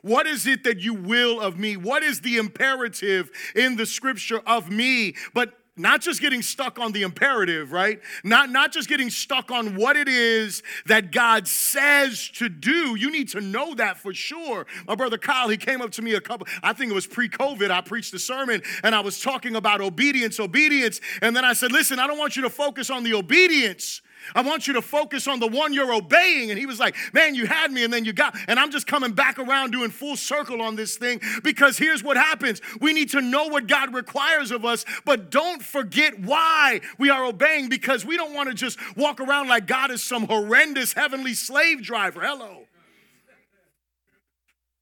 [0.02, 1.76] What is it that you will of me?
[1.76, 5.14] What is the imperative in the scripture of me?
[5.34, 8.00] But not just getting stuck on the imperative, right?
[8.24, 12.94] Not, not just getting stuck on what it is that God says to do.
[12.96, 14.66] You need to know that for sure.
[14.86, 17.28] My brother Kyle, he came up to me a couple, I think it was pre
[17.28, 17.70] COVID.
[17.70, 21.00] I preached a sermon and I was talking about obedience, obedience.
[21.20, 24.00] And then I said, listen, I don't want you to focus on the obedience.
[24.34, 26.50] I want you to focus on the one you're obeying.
[26.50, 28.86] And he was like, Man, you had me, and then you got, and I'm just
[28.86, 32.60] coming back around doing full circle on this thing because here's what happens.
[32.80, 37.24] We need to know what God requires of us, but don't forget why we are
[37.24, 41.34] obeying because we don't want to just walk around like God is some horrendous heavenly
[41.34, 42.20] slave driver.
[42.20, 42.66] Hello.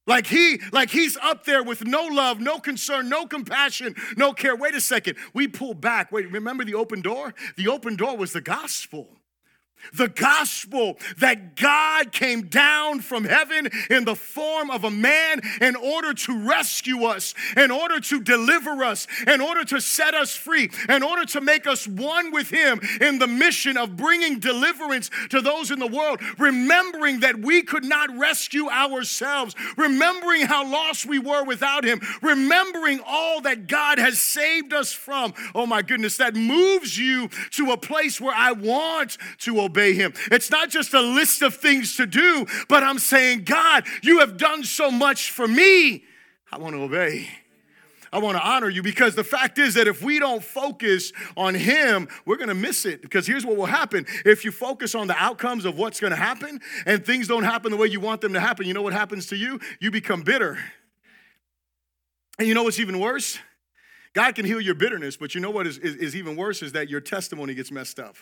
[0.06, 4.54] Like he, like he's up there with no love, no concern, no compassion, no care.
[4.54, 5.16] Wait a second.
[5.32, 6.12] We pull back.
[6.12, 7.34] Wait, remember the open door?
[7.56, 9.08] The open door was the gospel
[9.92, 15.76] the gospel that God came down from heaven in the form of a man in
[15.76, 20.70] order to rescue us, in order to deliver us, in order to set us free,
[20.88, 25.40] in order to make us one with Him in the mission of bringing deliverance to
[25.40, 31.18] those in the world, remembering that we could not rescue ourselves, remembering how lost we
[31.18, 35.34] were without Him, remembering all that God has saved us from.
[35.54, 39.94] Oh my goodness, that moves you to a place where I want to obey obey
[39.94, 40.14] Him.
[40.30, 44.36] It's not just a list of things to do, but I'm saying, God, you have
[44.36, 46.04] done so much for me.
[46.52, 47.28] I want to obey.
[48.12, 51.56] I want to honor you because the fact is that if we don't focus on
[51.56, 53.02] Him, we're going to miss it.
[53.02, 56.16] Because here's what will happen if you focus on the outcomes of what's going to
[56.16, 58.92] happen and things don't happen the way you want them to happen, you know what
[58.92, 59.58] happens to you?
[59.80, 60.58] You become bitter.
[62.38, 63.38] And you know what's even worse?
[64.12, 66.70] God can heal your bitterness, but you know what is, is, is even worse is
[66.72, 68.16] that your testimony gets messed up.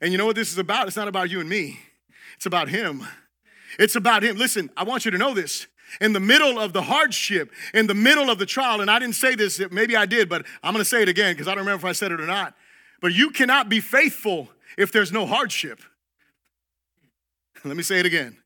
[0.00, 0.86] And you know what this is about?
[0.86, 1.78] It's not about you and me,
[2.36, 3.06] it's about Him.
[3.78, 4.36] It's about Him.
[4.36, 5.66] Listen, I want you to know this.
[6.00, 9.14] In the middle of the hardship, in the middle of the trial, and I didn't
[9.14, 11.86] say this, maybe I did, but I'm gonna say it again because I don't remember
[11.86, 12.54] if I said it or not.
[13.00, 15.80] But you cannot be faithful if there's no hardship.
[17.64, 18.36] Let me say it again.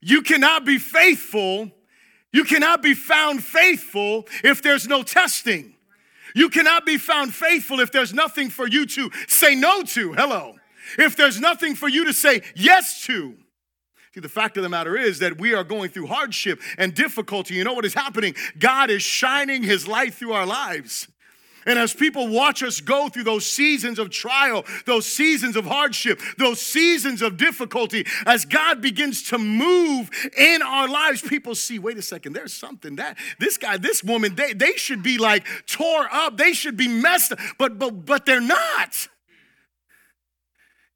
[0.00, 1.70] You cannot be faithful,
[2.32, 5.74] you cannot be found faithful if there's no testing.
[6.38, 10.12] You cannot be found faithful if there's nothing for you to say no to.
[10.12, 10.54] Hello.
[10.96, 13.34] If there's nothing for you to say yes to.
[14.14, 17.54] See, the fact of the matter is that we are going through hardship and difficulty.
[17.54, 18.36] You know what is happening?
[18.56, 21.08] God is shining His light through our lives.
[21.68, 26.18] And as people watch us go through those seasons of trial, those seasons of hardship,
[26.38, 31.98] those seasons of difficulty, as God begins to move in our lives, people see, wait
[31.98, 36.08] a second, there's something that this guy, this woman, they, they should be like tore
[36.10, 39.08] up, they should be messed up, but but but they're not.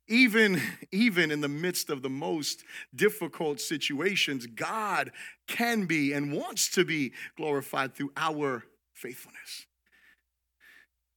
[0.09, 5.13] Even, even in the midst of the most difficult situations, God
[5.47, 9.67] can be and wants to be glorified through our faithfulness.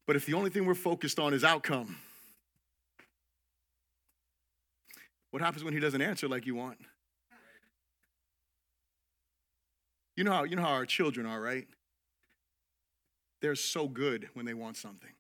[0.06, 1.98] But if the only thing we're focused on is outcome,
[5.32, 6.78] what happens when he doesn't answer like you want?
[10.16, 11.68] You know how you know how our children are, right?
[13.42, 15.12] They're so good when they want something.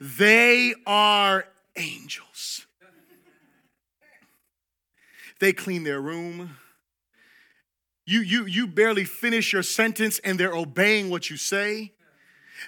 [0.00, 2.66] They are angels.
[5.38, 6.56] They clean their room.
[8.04, 11.92] You, you, you barely finish your sentence and they're obeying what you say.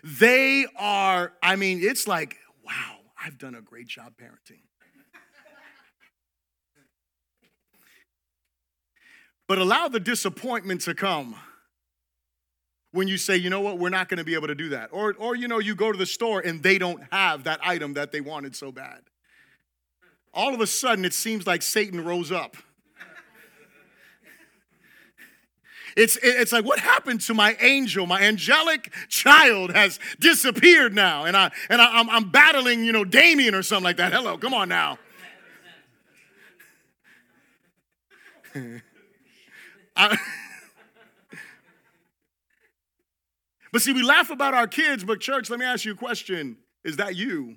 [0.03, 4.63] They are, I mean, it's like, wow, I've done a great job parenting.
[9.49, 11.35] but allow the disappointment to come
[12.93, 14.91] when you say, you know what, we're not going to be able to do that.
[14.93, 17.95] Or, or, you know, you go to the store and they don't have that item
[17.95, 19.01] that they wanted so bad.
[20.33, 22.57] All of a sudden, it seems like Satan rose up.
[25.99, 28.07] It's, it's like, what happened to my angel?
[28.07, 31.25] My angelic child has disappeared now.
[31.25, 34.13] And, I, and I, I'm, I'm battling, you know, Damien or something like that.
[34.13, 34.97] Hello, come on now.
[39.97, 40.17] I,
[43.73, 46.59] but see, we laugh about our kids, but church, let me ask you a question.
[46.85, 47.57] Is that you?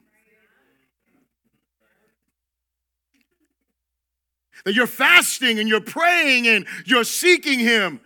[4.65, 8.01] That you're fasting and you're praying and you're seeking Him.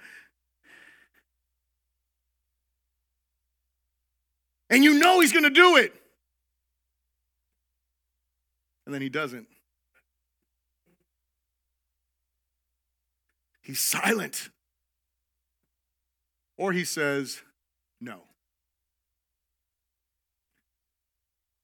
[4.69, 5.93] And you know he's going to do it.
[8.86, 9.47] And then he doesn't.
[13.62, 14.49] He's silent.
[16.58, 17.41] Or he says,
[17.99, 18.21] no.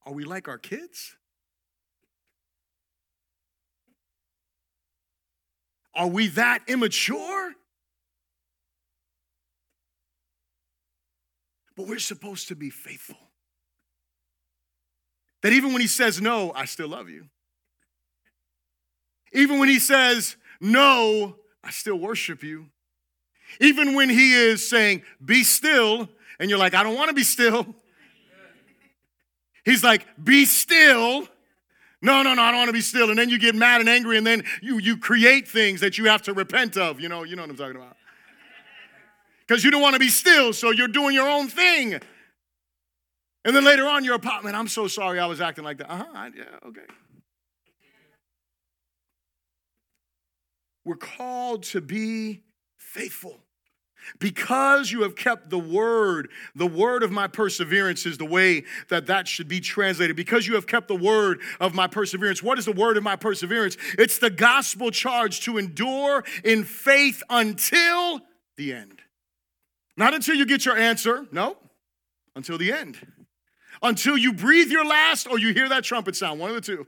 [0.06, 1.16] Are we like our kids?
[5.94, 7.54] Are we that immature?
[11.82, 13.18] But we're supposed to be faithful.
[15.42, 17.26] That even when he says no, I still love you.
[19.34, 22.68] Even when he says no, I still worship you.
[23.60, 26.08] Even when he is saying, be still,
[26.40, 27.66] and you're like, I don't want to be still.
[29.66, 31.28] He's like, be still.
[32.04, 33.10] No, no, no, I don't want to be still.
[33.10, 36.06] And then you get mad and angry, and then you, you create things that you
[36.06, 37.02] have to repent of.
[37.02, 37.98] You know, you know what I'm talking about
[39.48, 42.00] because you don't want to be still, so you're doing your own thing.
[43.44, 45.92] And then later on, you're a man, I'm so sorry I was acting like that.
[45.92, 46.82] Uh huh, yeah, okay.
[50.86, 52.44] We're called to be
[52.78, 53.40] faithful.
[54.20, 59.06] Because you have kept the word, the word of my perseverance is the way that
[59.06, 60.16] that should be translated.
[60.16, 62.42] Because you have kept the word of my perseverance.
[62.42, 63.78] What is the word of my perseverance?
[64.00, 68.22] It's the gospel charge to endure in faith until
[68.58, 69.02] the end.
[69.98, 71.58] Not until you get your answer, no,
[72.36, 72.98] until the end.
[73.82, 76.88] Until you breathe your last or you hear that trumpet sound, one of the two.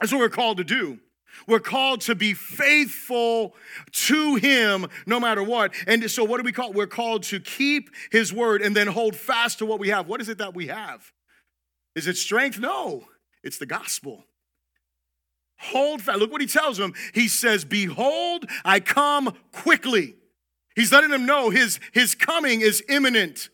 [0.00, 0.98] That's what we're called to do.
[1.46, 3.54] We're called to be faithful
[3.92, 5.72] to Him no matter what.
[5.86, 6.72] And so, what do we call?
[6.72, 10.08] We're called to keep His word and then hold fast to what we have.
[10.08, 11.12] What is it that we have?
[11.94, 12.58] Is it strength?
[12.58, 13.04] No,
[13.42, 14.24] it's the gospel.
[15.58, 16.18] Hold fast.
[16.18, 16.94] Look what He tells them.
[17.14, 20.16] He says, Behold, I come quickly.
[20.80, 23.50] He's letting them know his, his coming is imminent.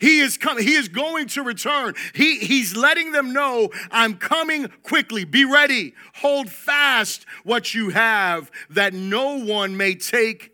[0.00, 0.64] He is coming.
[0.64, 1.92] He is going to return.
[2.14, 5.26] He, he's letting them know, I'm coming quickly.
[5.26, 5.92] Be ready.
[6.14, 10.52] Hold fast what you have, that no one may take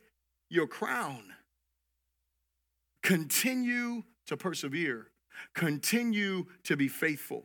[0.50, 1.22] your crown.
[3.04, 5.06] Continue to persevere.
[5.54, 7.44] Continue to be faithful.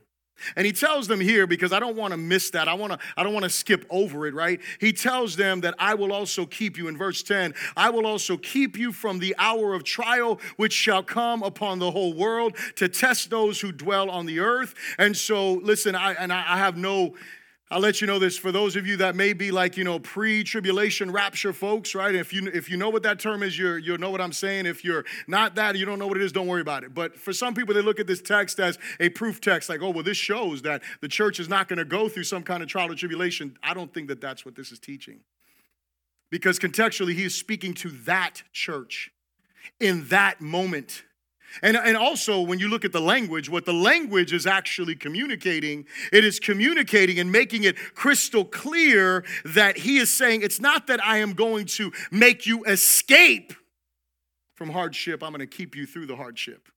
[0.55, 2.67] And he tells them here because I don't want to miss that.
[2.67, 4.59] I want to I don't want to skip over it, right?
[4.79, 7.53] He tells them that I will also keep you in verse 10.
[7.75, 11.91] I will also keep you from the hour of trial which shall come upon the
[11.91, 14.75] whole world to test those who dwell on the earth.
[14.97, 17.15] And so listen, I and I, I have no
[17.73, 19.97] I'll let you know this for those of you that may be like, you know,
[19.97, 22.13] pre-tribulation rapture folks, right?
[22.13, 24.67] If you if you know what that term is, you you'll know what I'm saying.
[24.67, 26.93] If you're not that, you don't know what it is, don't worry about it.
[26.93, 29.89] But for some people, they look at this text as a proof text, like, oh,
[29.89, 32.69] well, this shows that the church is not going to go through some kind of
[32.69, 33.57] trial or tribulation.
[33.63, 35.21] I don't think that that's what this is teaching.
[36.29, 39.09] Because contextually, he is speaking to that church
[39.79, 41.05] in that moment.
[41.61, 45.85] And, and also, when you look at the language, what the language is actually communicating,
[46.11, 51.03] it is communicating and making it crystal clear that he is saying, It's not that
[51.05, 53.53] I am going to make you escape
[54.55, 56.69] from hardship, I'm going to keep you through the hardship.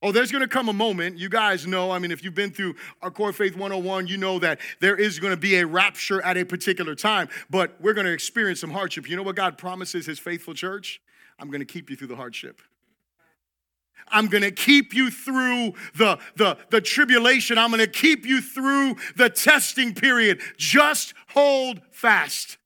[0.00, 2.52] Oh, there's going to come a moment, you guys know, I mean, if you've been
[2.52, 6.22] through our Core Faith 101, you know that there is going to be a rapture
[6.22, 9.10] at a particular time, but we're going to experience some hardship.
[9.10, 11.00] You know what God promises his faithful church?
[11.40, 12.62] I'm going to keep you through the hardship.
[14.08, 17.58] I'm going to keep you through the, the, the tribulation.
[17.58, 20.40] I'm going to keep you through the testing period.
[20.56, 22.58] Just hold fast.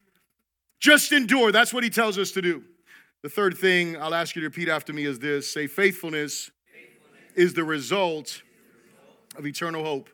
[0.79, 1.53] Just endure.
[1.53, 2.65] That's what he tells us to do.
[3.23, 7.33] The third thing I'll ask you to repeat after me is this say, faithfulness, faithfulness.
[7.37, 8.43] is the result
[9.37, 10.11] of eternal hope.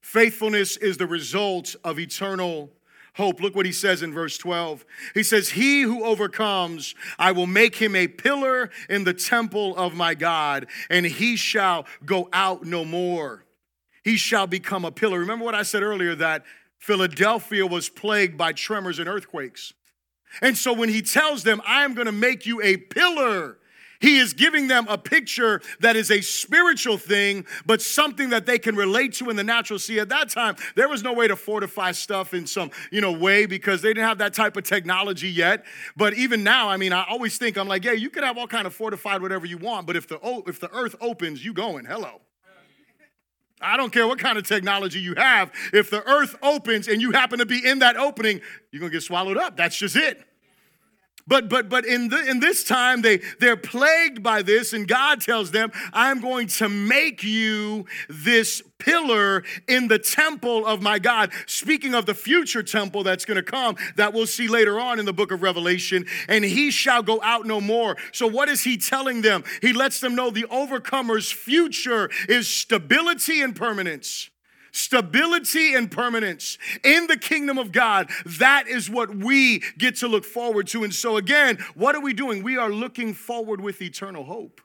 [0.00, 2.70] Faithfulness is the result of eternal
[3.14, 3.40] hope.
[3.40, 4.84] Look what he says in verse 12.
[5.14, 9.94] He says, He who overcomes, I will make him a pillar in the temple of
[9.94, 13.44] my God, and he shall go out no more.
[14.02, 15.20] He shall become a pillar.
[15.20, 16.44] Remember what I said earlier that
[16.78, 19.72] Philadelphia was plagued by tremors and earthquakes.
[20.40, 23.58] And so when he tells them, I am going to make you a pillar
[24.02, 28.58] he is giving them a picture that is a spiritual thing, but something that they
[28.58, 29.78] can relate to in the natural.
[29.78, 33.12] See, at that time, there was no way to fortify stuff in some, you know,
[33.12, 35.64] way because they didn't have that type of technology yet.
[35.96, 38.48] But even now, I mean, I always think I'm like, yeah, you could have all
[38.48, 41.84] kind of fortified whatever you want, but if the if the earth opens, you going,
[41.84, 42.20] hello.
[43.60, 45.52] I don't care what kind of technology you have.
[45.72, 48.40] If the earth opens and you happen to be in that opening,
[48.72, 49.56] you're going to get swallowed up.
[49.56, 50.26] That's just it.
[51.26, 55.20] But but but in the, in this time they they're plagued by this and God
[55.20, 61.30] tells them I'm going to make you this pillar in the temple of my God
[61.46, 65.04] speaking of the future temple that's going to come that we'll see later on in
[65.04, 67.96] the book of Revelation and he shall go out no more.
[68.12, 69.44] So what is he telling them?
[69.60, 74.31] He lets them know the overcomer's future is stability and permanence
[74.72, 78.10] stability and permanence in the kingdom of God.
[78.38, 80.84] That is what we get to look forward to.
[80.84, 82.42] And so, again, what are we doing?
[82.42, 84.60] We are looking forward with eternal hope.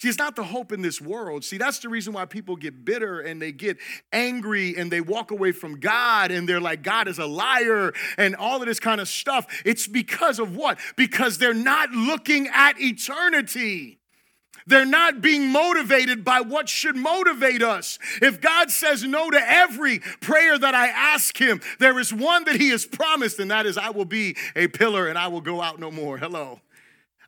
[0.00, 1.44] See, it's not the hope in this world.
[1.44, 3.78] See, that's the reason why people get bitter and they get
[4.12, 8.36] angry and they walk away from God and they're like, God is a liar and
[8.36, 9.46] all of this kind of stuff.
[9.64, 10.78] It's because of what?
[10.96, 14.00] Because they're not looking at eternity.
[14.66, 17.98] They're not being motivated by what should motivate us.
[18.22, 22.56] If God says no to every prayer that I ask Him, there is one that
[22.56, 25.60] He has promised, and that is, I will be a pillar and I will go
[25.60, 26.16] out no more.
[26.16, 26.60] Hello.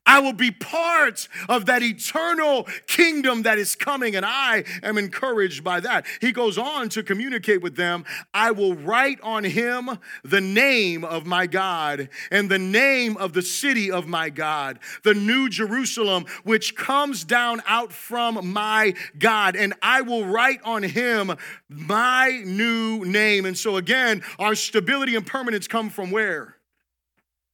[0.06, 5.64] I will be part of that eternal kingdom that is coming, and I am encouraged
[5.64, 6.06] by that.
[6.20, 11.26] He goes on to communicate with them I will write on him the name of
[11.26, 16.76] my God and the name of the city of my God, the new Jerusalem, which
[16.76, 21.32] comes down out from my God, and I will write on him
[21.68, 23.44] my new name.
[23.44, 26.56] And so, again, our stability and permanence come from where?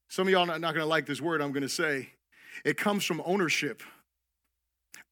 [0.08, 2.10] Some of y'all are not going to like this word I'm going to say.
[2.64, 3.82] It comes from ownership.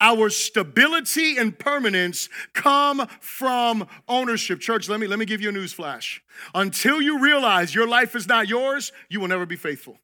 [0.00, 4.60] Our stability and permanence come from ownership.
[4.60, 6.22] Church, let me, let me give you a news flash.
[6.54, 9.98] Until you realize your life is not yours, you will never be faithful.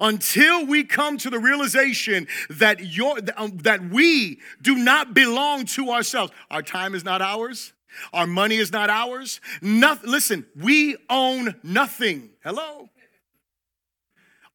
[0.00, 5.90] Until we come to the realization that, your, um, that we do not belong to
[5.90, 7.74] ourselves, our time is not ours,
[8.12, 9.40] our money is not ours.
[9.62, 12.30] Nothing, listen, we own nothing.
[12.42, 12.88] Hello?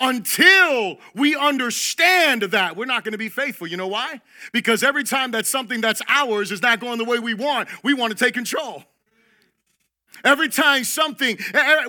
[0.02, 3.68] Until we understand that, we're not going to be faithful.
[3.68, 4.22] You know why?
[4.54, 7.94] Because every time that something that's ours is not going the way we want, we
[7.94, 8.86] want to take control.
[10.24, 11.38] Every time something,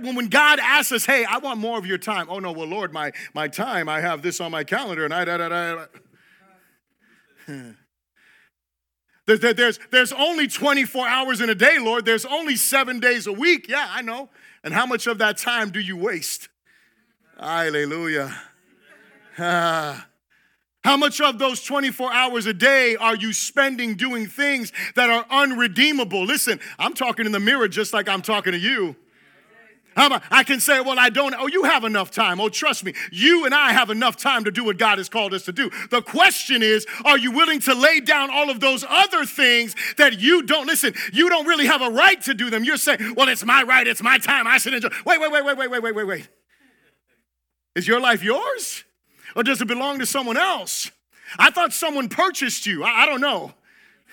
[0.02, 2.26] when God asks us, hey, I want more of your time.
[2.28, 5.24] Oh no, well, Lord, my, my time, I have this on my calendar and I,
[5.24, 5.86] da, da, da,
[7.46, 7.72] da
[9.26, 12.04] There's, there's only 24 hours in a day, Lord.
[12.04, 13.68] There's only seven days a week.
[13.68, 14.28] Yeah, I know.
[14.64, 16.48] And how much of that time do you waste?
[17.40, 18.36] Hallelujah.
[19.38, 20.06] Ah.
[20.84, 25.26] How much of those 24 hours a day are you spending doing things that are
[25.30, 26.24] unredeemable?
[26.24, 28.96] Listen, I'm talking in the mirror just like I'm talking to you.
[29.96, 31.34] I can say, well, I don't.
[31.38, 32.40] Oh, you have enough time.
[32.40, 32.94] Oh, trust me.
[33.12, 35.70] You and I have enough time to do what God has called us to do.
[35.90, 40.18] The question is, are you willing to lay down all of those other things that
[40.18, 42.64] you don't, listen, you don't really have a right to do them.
[42.64, 43.86] You're saying, well, it's my right.
[43.86, 44.46] It's my time.
[44.46, 44.88] I should enjoy.
[45.04, 46.28] Wait, wait, wait, wait, wait, wait, wait, wait, wait.
[47.80, 48.84] Is your life yours?
[49.34, 50.90] Or does it belong to someone else?
[51.38, 52.84] I thought someone purchased you.
[52.84, 53.54] I, I don't know.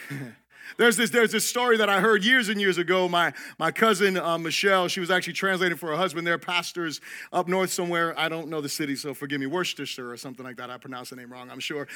[0.77, 3.09] There's this, there's this story that I heard years and years ago.
[3.09, 6.27] My, my cousin uh, Michelle, she was actually translating for her husband.
[6.27, 7.01] They're pastors
[7.33, 8.13] up north somewhere.
[8.17, 10.69] I don't know the city, so forgive me, Worcestershire or something like that.
[10.69, 11.87] I pronounced the name wrong, I'm sure.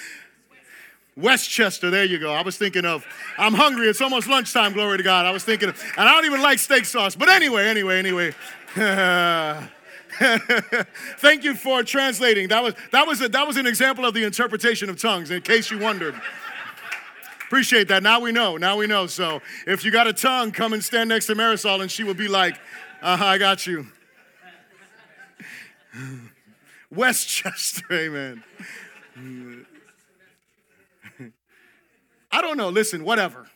[1.16, 2.34] Westchester, there you go.
[2.34, 3.06] I was thinking of,
[3.38, 3.88] I'm hungry.
[3.88, 5.28] It's almost lunchtime, glory to God.
[5.28, 7.16] I was thinking of, and I don't even like steak sauce.
[7.16, 8.34] But anyway, anyway, anyway.
[11.18, 12.49] Thank you for translating.
[12.49, 15.41] That was, that, was a, that was an example of the interpretation of tongues, in
[15.41, 16.16] case you wondered.
[17.45, 18.01] Appreciate that.
[18.03, 18.57] Now we know.
[18.57, 19.07] Now we know.
[19.07, 22.14] So if you got a tongue, come and stand next to Marisol, and she will
[22.14, 22.57] be like,
[23.01, 23.88] uh huh, I got you.
[26.91, 28.43] Westchester, amen.
[32.32, 32.70] I don't know.
[32.70, 33.47] Listen, whatever.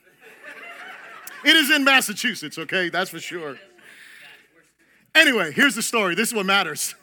[1.44, 2.88] It is in Massachusetts, okay?
[2.88, 3.56] That's for sure.
[5.16, 6.14] Anyway, here's the story.
[6.14, 6.94] This is what matters.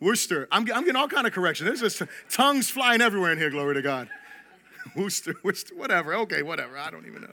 [0.00, 0.48] Worcester.
[0.50, 1.64] I'm, I'm getting all kind of correction.
[1.64, 4.08] There's just tongues flying everywhere in here, glory to God.
[4.96, 6.14] Worcester, Worcester, whatever.
[6.14, 6.76] Okay, whatever.
[6.76, 7.32] I don't even know.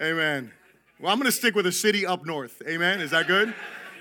[0.00, 0.52] Amen.
[0.98, 2.60] Well, I'm going to stick with a city up north.
[2.66, 3.00] Amen.
[3.00, 3.54] Is that good?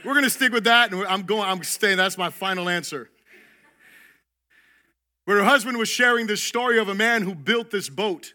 [0.04, 1.44] We're going to stick with that, and I'm going.
[1.44, 1.98] I'm staying.
[1.98, 3.10] That's my final answer.
[5.26, 8.34] Where her husband was sharing this story of a man who built this boat,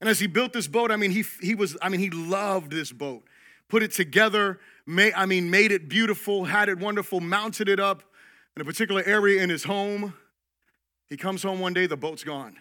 [0.00, 1.76] and as he built this boat, I mean, he he was.
[1.80, 3.24] I mean, he loved this boat.
[3.70, 4.60] Put it together.
[4.84, 6.44] Made, I mean, made it beautiful.
[6.44, 7.20] Had it wonderful.
[7.20, 8.02] Mounted it up
[8.56, 10.12] in a particular area in his home.
[11.08, 11.86] He comes home one day.
[11.86, 12.56] The boat's gone.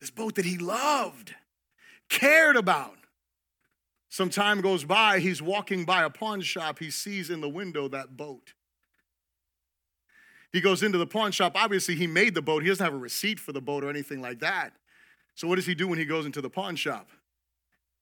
[0.00, 1.34] This boat that he loved,
[2.08, 2.96] cared about.
[4.08, 6.78] Some time goes by, he's walking by a pawn shop.
[6.78, 8.54] He sees in the window that boat.
[10.52, 11.52] He goes into the pawn shop.
[11.54, 12.62] Obviously, he made the boat.
[12.62, 14.72] He doesn't have a receipt for the boat or anything like that.
[15.34, 17.10] So, what does he do when he goes into the pawn shop?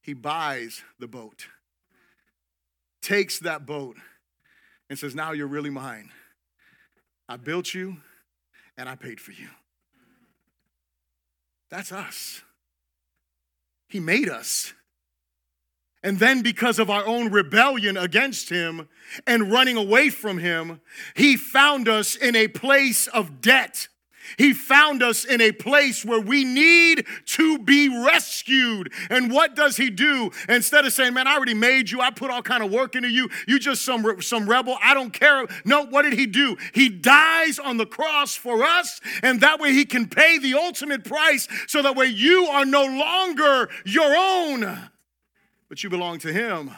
[0.05, 1.47] He buys the boat,
[3.01, 3.97] takes that boat,
[4.91, 6.11] and says, Now you're really mine.
[7.27, 7.97] I built you
[8.77, 9.49] and I paid for you.
[11.71, 12.43] That's us.
[13.89, 14.75] He made us.
[16.03, 18.91] And then, because of our own rebellion against Him
[19.27, 20.83] and running away from Him,
[21.17, 23.89] He found us in a place of debt.
[24.37, 28.93] He found us in a place where we need to be rescued.
[29.11, 30.31] And what does he do?
[30.49, 32.01] Instead of saying, "Man, I already made you.
[32.01, 33.29] I put all kind of work into you.
[33.47, 34.79] You just some some rebel.
[34.83, 36.57] I don't care." No, what did he do?
[36.73, 41.05] He dies on the cross for us, and that way he can pay the ultimate
[41.05, 44.91] price so that way you are no longer your own,
[45.69, 46.71] but you belong to him.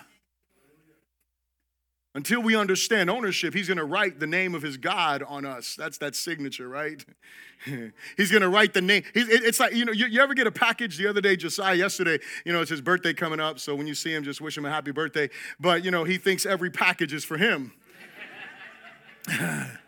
[2.16, 5.74] Until we understand ownership, he's going to write the name of his God on us.
[5.76, 7.04] That's that signature, right?
[8.16, 9.02] he's going to write the name.
[9.14, 12.18] it's like, you know, you, you, ever get a package the other day, Josiah, yesterday,
[12.46, 13.58] you know, it's his birthday coming up.
[13.58, 15.28] So when you see him, just wish him a happy birthday.
[15.60, 17.74] But, you know, he thinks every package is for him.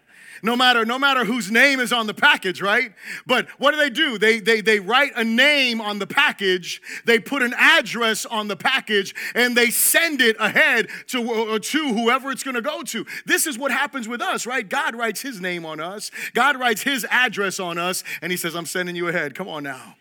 [0.43, 2.93] no matter no matter whose name is on the package right?
[3.27, 4.19] But what do they do?
[4.19, 8.57] They they they write a name on the package they put an address on the
[8.57, 13.07] package and they send it ahead to uh, to whoever it's going to go to.
[13.27, 14.69] This is what happens with us right?
[14.69, 16.11] God writes his name on us.
[16.35, 19.35] God writes his address on us and he says i'm sending you ahead.
[19.35, 19.97] Come on now.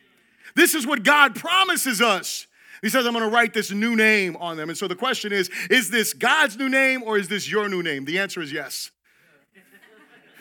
[0.55, 2.47] This is what god promises us.
[2.81, 4.69] He says, I'm going to write this new name on them.
[4.69, 7.81] And so the question is is this God's new name or is this your new
[7.81, 8.05] name?
[8.05, 8.91] The answer is yes.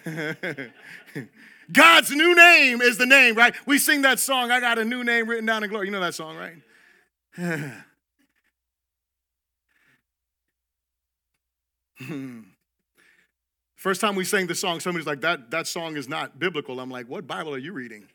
[1.72, 3.54] God's new name is the name, right?
[3.66, 5.86] We sing that song, I got a new name written down in glory.
[5.86, 6.56] You know that song, right?
[13.74, 16.78] First time we sang the song, somebody's like, that, that song is not biblical.
[16.80, 18.06] I'm like, what Bible are you reading?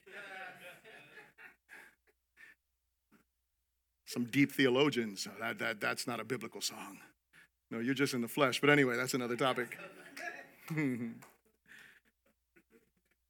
[4.06, 7.00] Some deep theologians, uh, that, that, that's not a biblical song.
[7.70, 8.62] No, you're just in the flesh.
[8.62, 9.78] But anyway, that's another topic.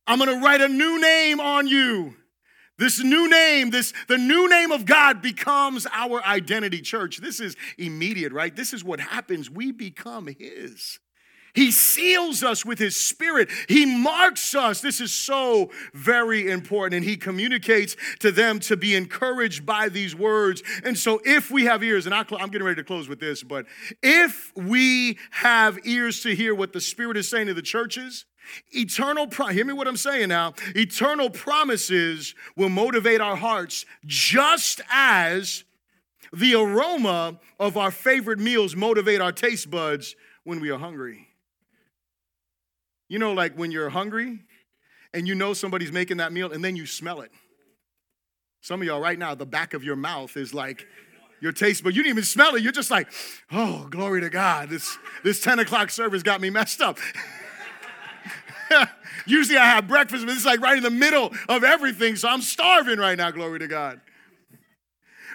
[0.08, 2.16] I'm going to write a new name on you.
[2.78, 7.18] This new name, this the new name of God becomes our identity church.
[7.18, 8.56] This is immediate, right?
[8.56, 9.52] This is what happens.
[9.52, 11.00] We become his.
[11.54, 13.50] He seals us with His Spirit.
[13.68, 14.82] He marks us.
[14.82, 16.96] This is so very important.
[16.96, 20.64] And He communicates to them to be encouraged by these words.
[20.84, 23.66] And so, if we have ears, and I'm getting ready to close with this, but
[24.02, 28.26] if we have ears to hear what the Spirit is saying to the churches,
[28.72, 30.54] Eternal, pro- hear me what I'm saying now.
[30.76, 35.64] Eternal promises will motivate our hearts just as
[36.34, 41.28] the aroma of our favorite meals motivate our taste buds when we are hungry.
[43.10, 44.40] You know, like when you're hungry
[45.14, 47.32] and you know somebody's making that meal and then you smell it.
[48.62, 50.88] Some of y'all right now, the back of your mouth is like
[51.42, 52.62] your taste, but you didn't even smell it.
[52.62, 53.12] You're just like,
[53.52, 54.70] oh, glory to God.
[54.70, 56.98] This, this 10 o'clock service got me messed up.
[59.26, 62.16] Usually I have breakfast, but it's like right in the middle of everything.
[62.16, 64.02] So I'm starving right now, glory to God.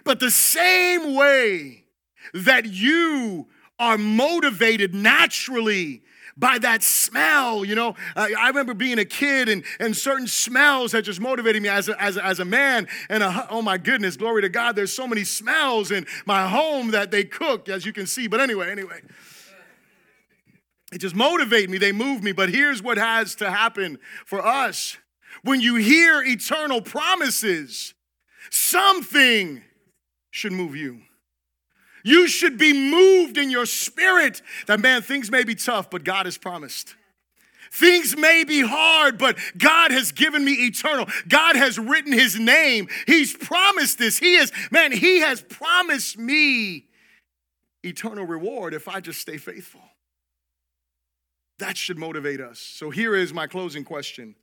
[0.04, 1.84] But the same way
[2.32, 6.02] that you are motivated naturally
[6.36, 7.64] by that smell.
[7.64, 11.62] You know, uh, I remember being a kid and, and certain smells that just motivated
[11.62, 12.88] me as a, as a, as a man.
[13.08, 16.90] And a, oh my goodness, glory to God, there's so many smells in my home
[16.90, 18.26] that they cook, as you can see.
[18.26, 19.00] But anyway, anyway.
[20.92, 22.32] It just motivate me, they move me.
[22.32, 24.96] But here's what has to happen for us.
[25.42, 27.94] When you hear eternal promises,
[28.50, 29.62] something
[30.30, 31.02] should move you.
[32.04, 36.26] You should be moved in your spirit that, man, things may be tough, but God
[36.26, 36.94] has promised.
[37.72, 41.06] Things may be hard, but God has given me eternal.
[41.28, 42.88] God has written his name.
[43.06, 44.18] He's promised this.
[44.18, 46.86] He is, man, he has promised me
[47.82, 49.82] eternal reward if I just stay faithful.
[51.58, 52.60] That should motivate us.
[52.60, 54.34] So here is my closing question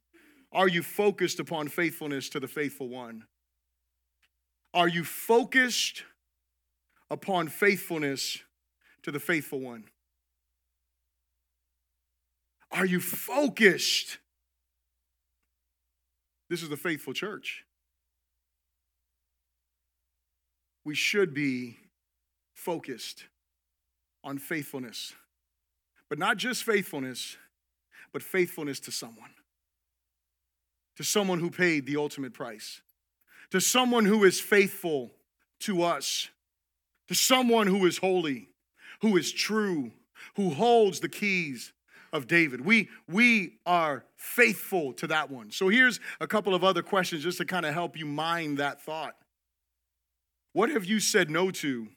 [0.52, 3.26] Are you focused upon faithfulness to the faithful one?
[4.74, 6.04] Are you focused
[7.12, 8.40] upon faithfulness
[9.04, 9.86] to the faithful one?
[12.72, 14.18] Are you focused?
[16.50, 17.66] This is the faithful church.
[20.84, 21.78] We should be
[22.54, 23.26] focused
[24.24, 25.14] on faithfulness,
[26.14, 27.38] but not just faithfulness,
[28.12, 29.32] but faithfulness to someone.
[30.98, 32.84] To someone who paid the ultimate price,
[33.50, 35.16] to someone who is faithful
[35.62, 36.30] to us
[37.08, 38.48] to someone who is holy,
[39.02, 39.92] who is true,
[40.36, 41.74] who holds the keys
[42.12, 42.62] of David.
[42.62, 45.50] We, we are faithful to that one.
[45.50, 48.84] So here's a couple of other questions just to kind of help you mind that
[48.84, 49.16] thought.
[50.52, 51.88] What have you said no to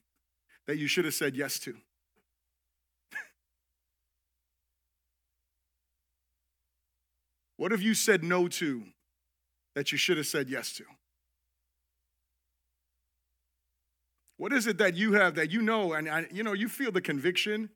[0.65, 1.77] that you should have said yes to?
[7.57, 8.83] What have you said no to
[9.75, 10.83] that you should have said yes to?
[14.37, 17.01] What is it that you have that you know and, you know you feel the
[17.01, 17.69] conviction?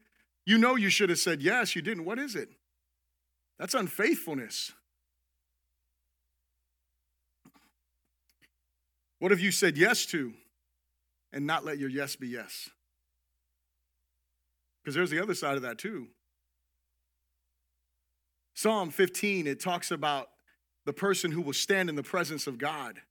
[0.46, 2.06] You know you should have said yes, you didn't.
[2.06, 2.50] What is it?
[3.58, 4.72] That's unfaithfulness.
[9.20, 10.34] What have you said yes to
[11.32, 12.70] and not let your yes be yes?
[14.84, 16.08] Because there's the other side of that too.
[18.54, 20.30] Psalm 15, it talks about
[20.86, 23.02] the person who will stand in the presence of God.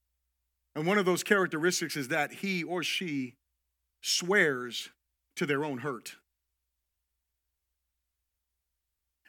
[0.75, 3.35] And one of those characteristics is that he or she
[4.01, 4.91] swears
[5.37, 6.17] to their own hurt.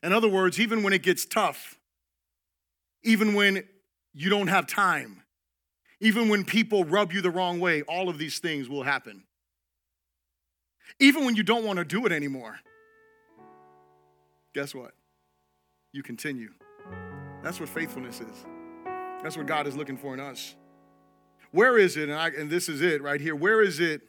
[0.03, 1.79] In other words, even when it gets tough,
[3.03, 3.63] even when
[4.13, 5.23] you don't have time,
[5.99, 9.23] even when people rub you the wrong way, all of these things will happen.
[10.99, 12.59] Even when you don't want to do it anymore,
[14.53, 14.93] guess what?
[15.93, 16.49] You continue.
[17.43, 18.45] That's what faithfulness is.
[19.23, 20.55] That's what God is looking for in us.
[21.51, 22.09] Where is it?
[22.09, 23.35] And, I, and this is it right here.
[23.35, 24.01] Where is it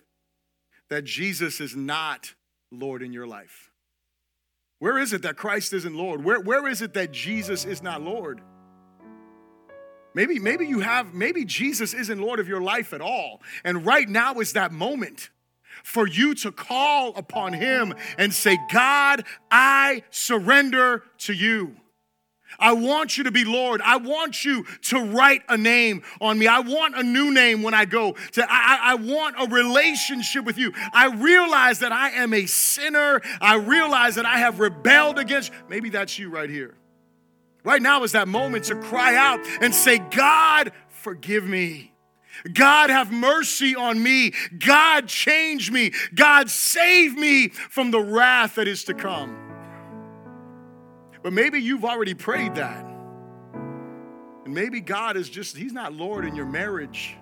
[0.90, 2.34] that Jesus is not
[2.70, 3.70] Lord in your life?
[4.78, 6.24] Where is it that Christ isn't Lord?
[6.24, 8.40] Where, where is it that Jesus is not Lord?
[10.14, 13.40] Maybe, maybe you have, maybe Jesus isn't Lord of your life at all.
[13.64, 15.30] And right now is that moment
[15.82, 21.76] for you to call upon Him and say, God, I surrender to you.
[22.58, 23.80] I want you to be Lord.
[23.82, 26.46] I want you to write a name on me.
[26.46, 28.12] I want a new name when I go.
[28.32, 30.72] To, I, I want a relationship with you.
[30.92, 33.20] I realize that I am a sinner.
[33.40, 35.50] I realize that I have rebelled against.
[35.68, 36.74] Maybe that's you right here.
[37.64, 41.91] Right now is that moment to cry out and say, God, forgive me.
[42.52, 44.32] God, have mercy on me.
[44.58, 45.92] God, change me.
[46.14, 49.36] God, save me from the wrath that is to come.
[51.22, 52.84] But maybe you've already prayed that.
[54.44, 57.16] And maybe God is just, He's not Lord in your marriage.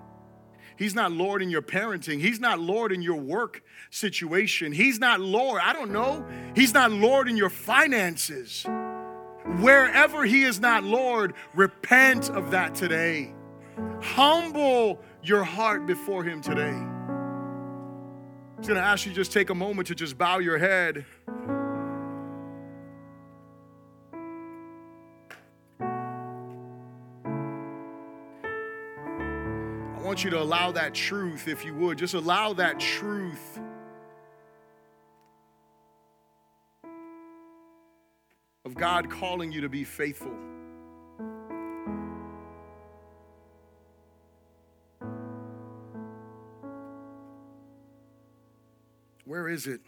[0.77, 2.19] He's not Lord in your parenting.
[2.19, 4.71] He's not Lord in your work situation.
[4.71, 6.25] He's not Lord, I don't know.
[6.55, 8.65] He's not Lord in your finances.
[9.59, 13.33] Wherever He is not Lord, repent of that today.
[14.01, 16.69] Humble your heart before Him today.
[18.61, 21.05] I'm going to ask you just take a moment to just bow your head.
[30.01, 33.59] I want you to allow that truth, if you would, just allow that truth
[38.65, 40.50] of God calling you to be faithful.
[49.31, 49.79] Where is it?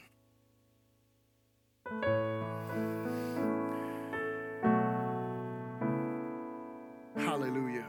[7.18, 7.84] Hallelujah.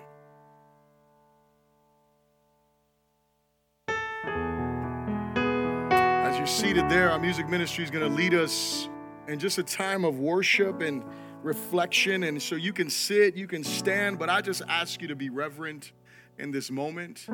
[6.26, 8.88] As you're seated there, our music ministry is going to lead us
[9.28, 11.05] in just a time of worship and
[11.44, 12.24] reflection.
[12.24, 15.30] And so you can sit, you can stand, but I just ask you to be
[15.30, 15.92] reverent
[16.36, 17.28] in this moment.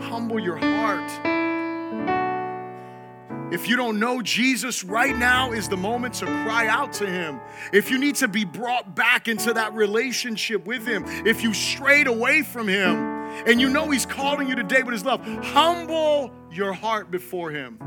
[0.00, 2.29] Humble your heart.
[3.52, 7.40] If you don't know Jesus, right now is the moment to cry out to Him.
[7.72, 12.06] If you need to be brought back into that relationship with Him, if you strayed
[12.06, 12.96] away from Him
[13.46, 17.78] and you know He's calling you today with His love, humble your heart before Him.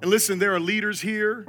[0.00, 1.44] And listen, there are leaders here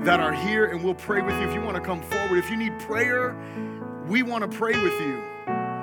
[0.00, 1.46] that are here, and we'll pray with you.
[1.46, 3.36] If you want to come forward, if you need prayer,
[4.08, 5.22] we want to pray with you.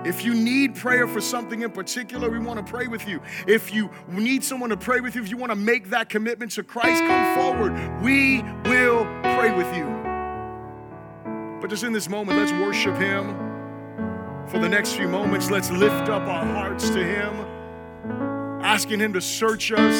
[0.05, 3.21] If you need prayer for something in particular, we want to pray with you.
[3.47, 6.51] If you need someone to pray with you, if you want to make that commitment
[6.53, 8.01] to Christ, come forward.
[8.01, 9.85] We will pray with you.
[11.59, 13.35] But just in this moment, let's worship Him.
[14.47, 19.21] For the next few moments, let's lift up our hearts to Him, asking Him to
[19.21, 19.95] search us,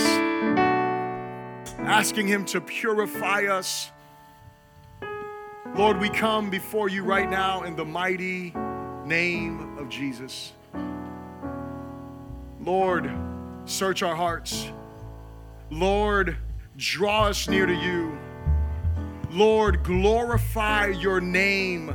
[1.80, 3.91] asking Him to purify us.
[5.76, 8.54] Lord, we come before you right now in the mighty
[9.10, 10.53] name of Jesus.
[12.62, 13.12] Lord,
[13.66, 14.70] search our hearts.
[15.72, 16.38] Lord,
[16.78, 18.16] draw us near to you.
[19.32, 21.91] Lord, glorify your name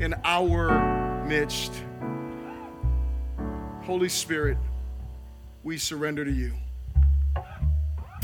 [0.00, 1.72] in our midst.
[3.82, 4.58] Holy Spirit,
[5.62, 6.52] we surrender to you.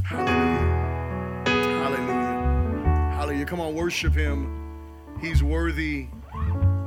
[0.03, 1.45] Hallelujah.
[1.47, 3.13] Hallelujah.
[3.15, 3.45] Hallelujah.
[3.45, 4.81] Come on, worship him.
[5.21, 6.09] He's worthy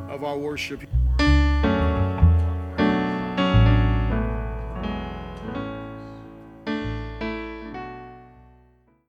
[0.10, 0.82] of our worship.